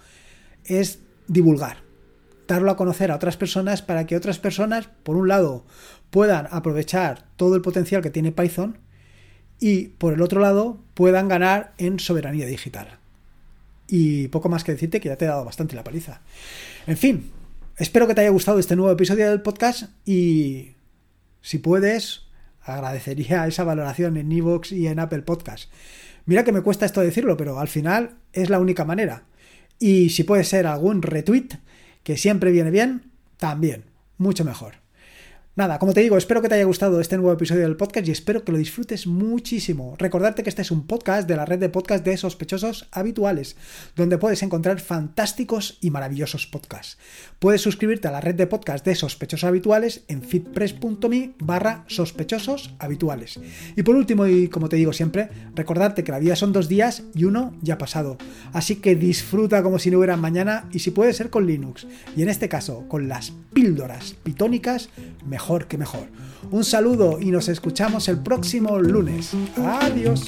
es 0.65 0.99
divulgar, 1.27 1.77
darlo 2.47 2.71
a 2.71 2.77
conocer 2.77 3.11
a 3.11 3.15
otras 3.15 3.37
personas 3.37 3.81
para 3.81 4.05
que 4.05 4.15
otras 4.15 4.39
personas, 4.39 4.89
por 5.03 5.15
un 5.15 5.27
lado, 5.27 5.65
puedan 6.09 6.47
aprovechar 6.51 7.25
todo 7.35 7.55
el 7.55 7.61
potencial 7.61 8.01
que 8.01 8.09
tiene 8.09 8.31
Python 8.31 8.77
y, 9.59 9.89
por 9.89 10.13
el 10.13 10.21
otro 10.21 10.39
lado, 10.39 10.79
puedan 10.93 11.27
ganar 11.27 11.73
en 11.77 11.99
soberanía 11.99 12.45
digital. 12.45 12.99
Y 13.87 14.27
poco 14.29 14.49
más 14.49 14.63
que 14.63 14.73
decirte 14.73 14.99
que 14.99 15.09
ya 15.09 15.17
te 15.17 15.25
he 15.25 15.27
dado 15.27 15.45
bastante 15.45 15.75
la 15.75 15.83
paliza. 15.83 16.21
En 16.85 16.97
fin, 16.97 17.31
espero 17.77 18.07
que 18.07 18.13
te 18.13 18.21
haya 18.21 18.29
gustado 18.29 18.59
este 18.59 18.75
nuevo 18.75 18.91
episodio 18.91 19.29
del 19.29 19.41
podcast 19.41 19.91
y, 20.05 20.75
si 21.41 21.59
puedes, 21.59 22.23
agradecería 22.61 23.47
esa 23.47 23.63
valoración 23.63 24.17
en 24.17 24.31
Evox 24.31 24.71
y 24.71 24.87
en 24.87 24.99
Apple 24.99 25.21
Podcast. 25.21 25.71
Mira 26.25 26.43
que 26.43 26.51
me 26.51 26.61
cuesta 26.61 26.85
esto 26.85 26.99
decirlo, 26.99 27.37
pero 27.37 27.59
al 27.59 27.69
final 27.69 28.17
es 28.33 28.49
la 28.49 28.59
única 28.59 28.83
manera. 28.83 29.23
Y 29.79 30.09
si 30.09 30.23
puede 30.23 30.43
ser 30.43 30.67
algún 30.67 31.01
retweet, 31.01 31.49
que 32.03 32.17
siempre 32.17 32.51
viene 32.51 32.71
bien, 32.71 33.11
también, 33.37 33.85
mucho 34.17 34.43
mejor. 34.43 34.75
Nada, 35.57 35.79
como 35.79 35.91
te 35.91 36.01
digo, 36.01 36.19
espero 36.19 36.43
que 36.43 36.49
te 36.49 36.53
haya 36.53 36.65
gustado 36.65 37.01
este 37.01 37.17
nuevo 37.17 37.33
episodio 37.33 37.63
del 37.63 37.77
podcast 37.77 38.07
y 38.07 38.11
espero 38.11 38.43
que 38.43 38.51
lo 38.51 38.59
disfrutes 38.59 39.07
muchísimo. 39.07 39.95
Recordarte 39.97 40.43
que 40.43 40.49
este 40.49 40.61
es 40.61 40.69
un 40.69 40.85
podcast 40.85 41.27
de 41.27 41.35
la 41.35 41.45
red 41.45 41.57
de 41.57 41.69
podcast 41.69 42.05
de 42.05 42.15
sospechosos 42.15 42.87
habituales, 42.91 43.55
donde 43.95 44.19
puedes 44.19 44.43
encontrar 44.43 44.79
fantásticos 44.79 45.79
y 45.81 45.89
maravillosos 45.89 46.45
podcasts. 46.45 46.99
Puedes 47.39 47.61
suscribirte 47.61 48.07
a 48.07 48.11
la 48.11 48.21
red 48.21 48.35
de 48.35 48.45
podcast 48.45 48.85
de 48.85 48.93
sospechosos 48.93 49.45
habituales 49.45 50.03
en 50.07 50.21
fitpress.me 50.21 51.33
barra 51.39 51.85
sospechosos 51.87 52.75
habituales. 52.77 53.39
Y 53.75 53.81
por 53.81 53.95
último, 53.95 54.27
y 54.27 54.49
como 54.49 54.69
te 54.69 54.75
digo 54.75 54.93
siempre, 54.93 55.27
recordarte 55.55 56.03
que 56.03 56.11
la 56.11 56.19
vida 56.19 56.35
son 56.35 56.53
dos 56.53 56.69
días 56.69 57.01
y 57.15 57.23
uno 57.23 57.55
ya 57.63 57.73
ha 57.73 57.79
pasado. 57.79 58.19
Así 58.53 58.75
que 58.75 58.95
disfruta 58.95 59.63
como 59.63 59.79
si 59.79 59.89
no 59.89 59.97
hubiera 59.97 60.17
mañana 60.17 60.69
y 60.71 60.77
si 60.77 60.91
puede 60.91 61.13
ser 61.13 61.31
con 61.31 61.47
Linux. 61.47 61.87
Y 62.15 62.21
en 62.21 62.29
este 62.29 62.47
caso, 62.47 62.87
con 62.87 63.07
las 63.07 63.33
píldoras 63.53 64.13
pitónicas, 64.21 64.89
mejor 65.25 65.46
que 65.67 65.77
mejor. 65.77 66.07
Un 66.51 66.63
saludo 66.63 67.19
y 67.19 67.31
nos 67.31 67.47
escuchamos 67.47 68.07
el 68.09 68.19
próximo 68.19 68.77
lunes. 68.79 69.31
Adiós. 69.57 70.25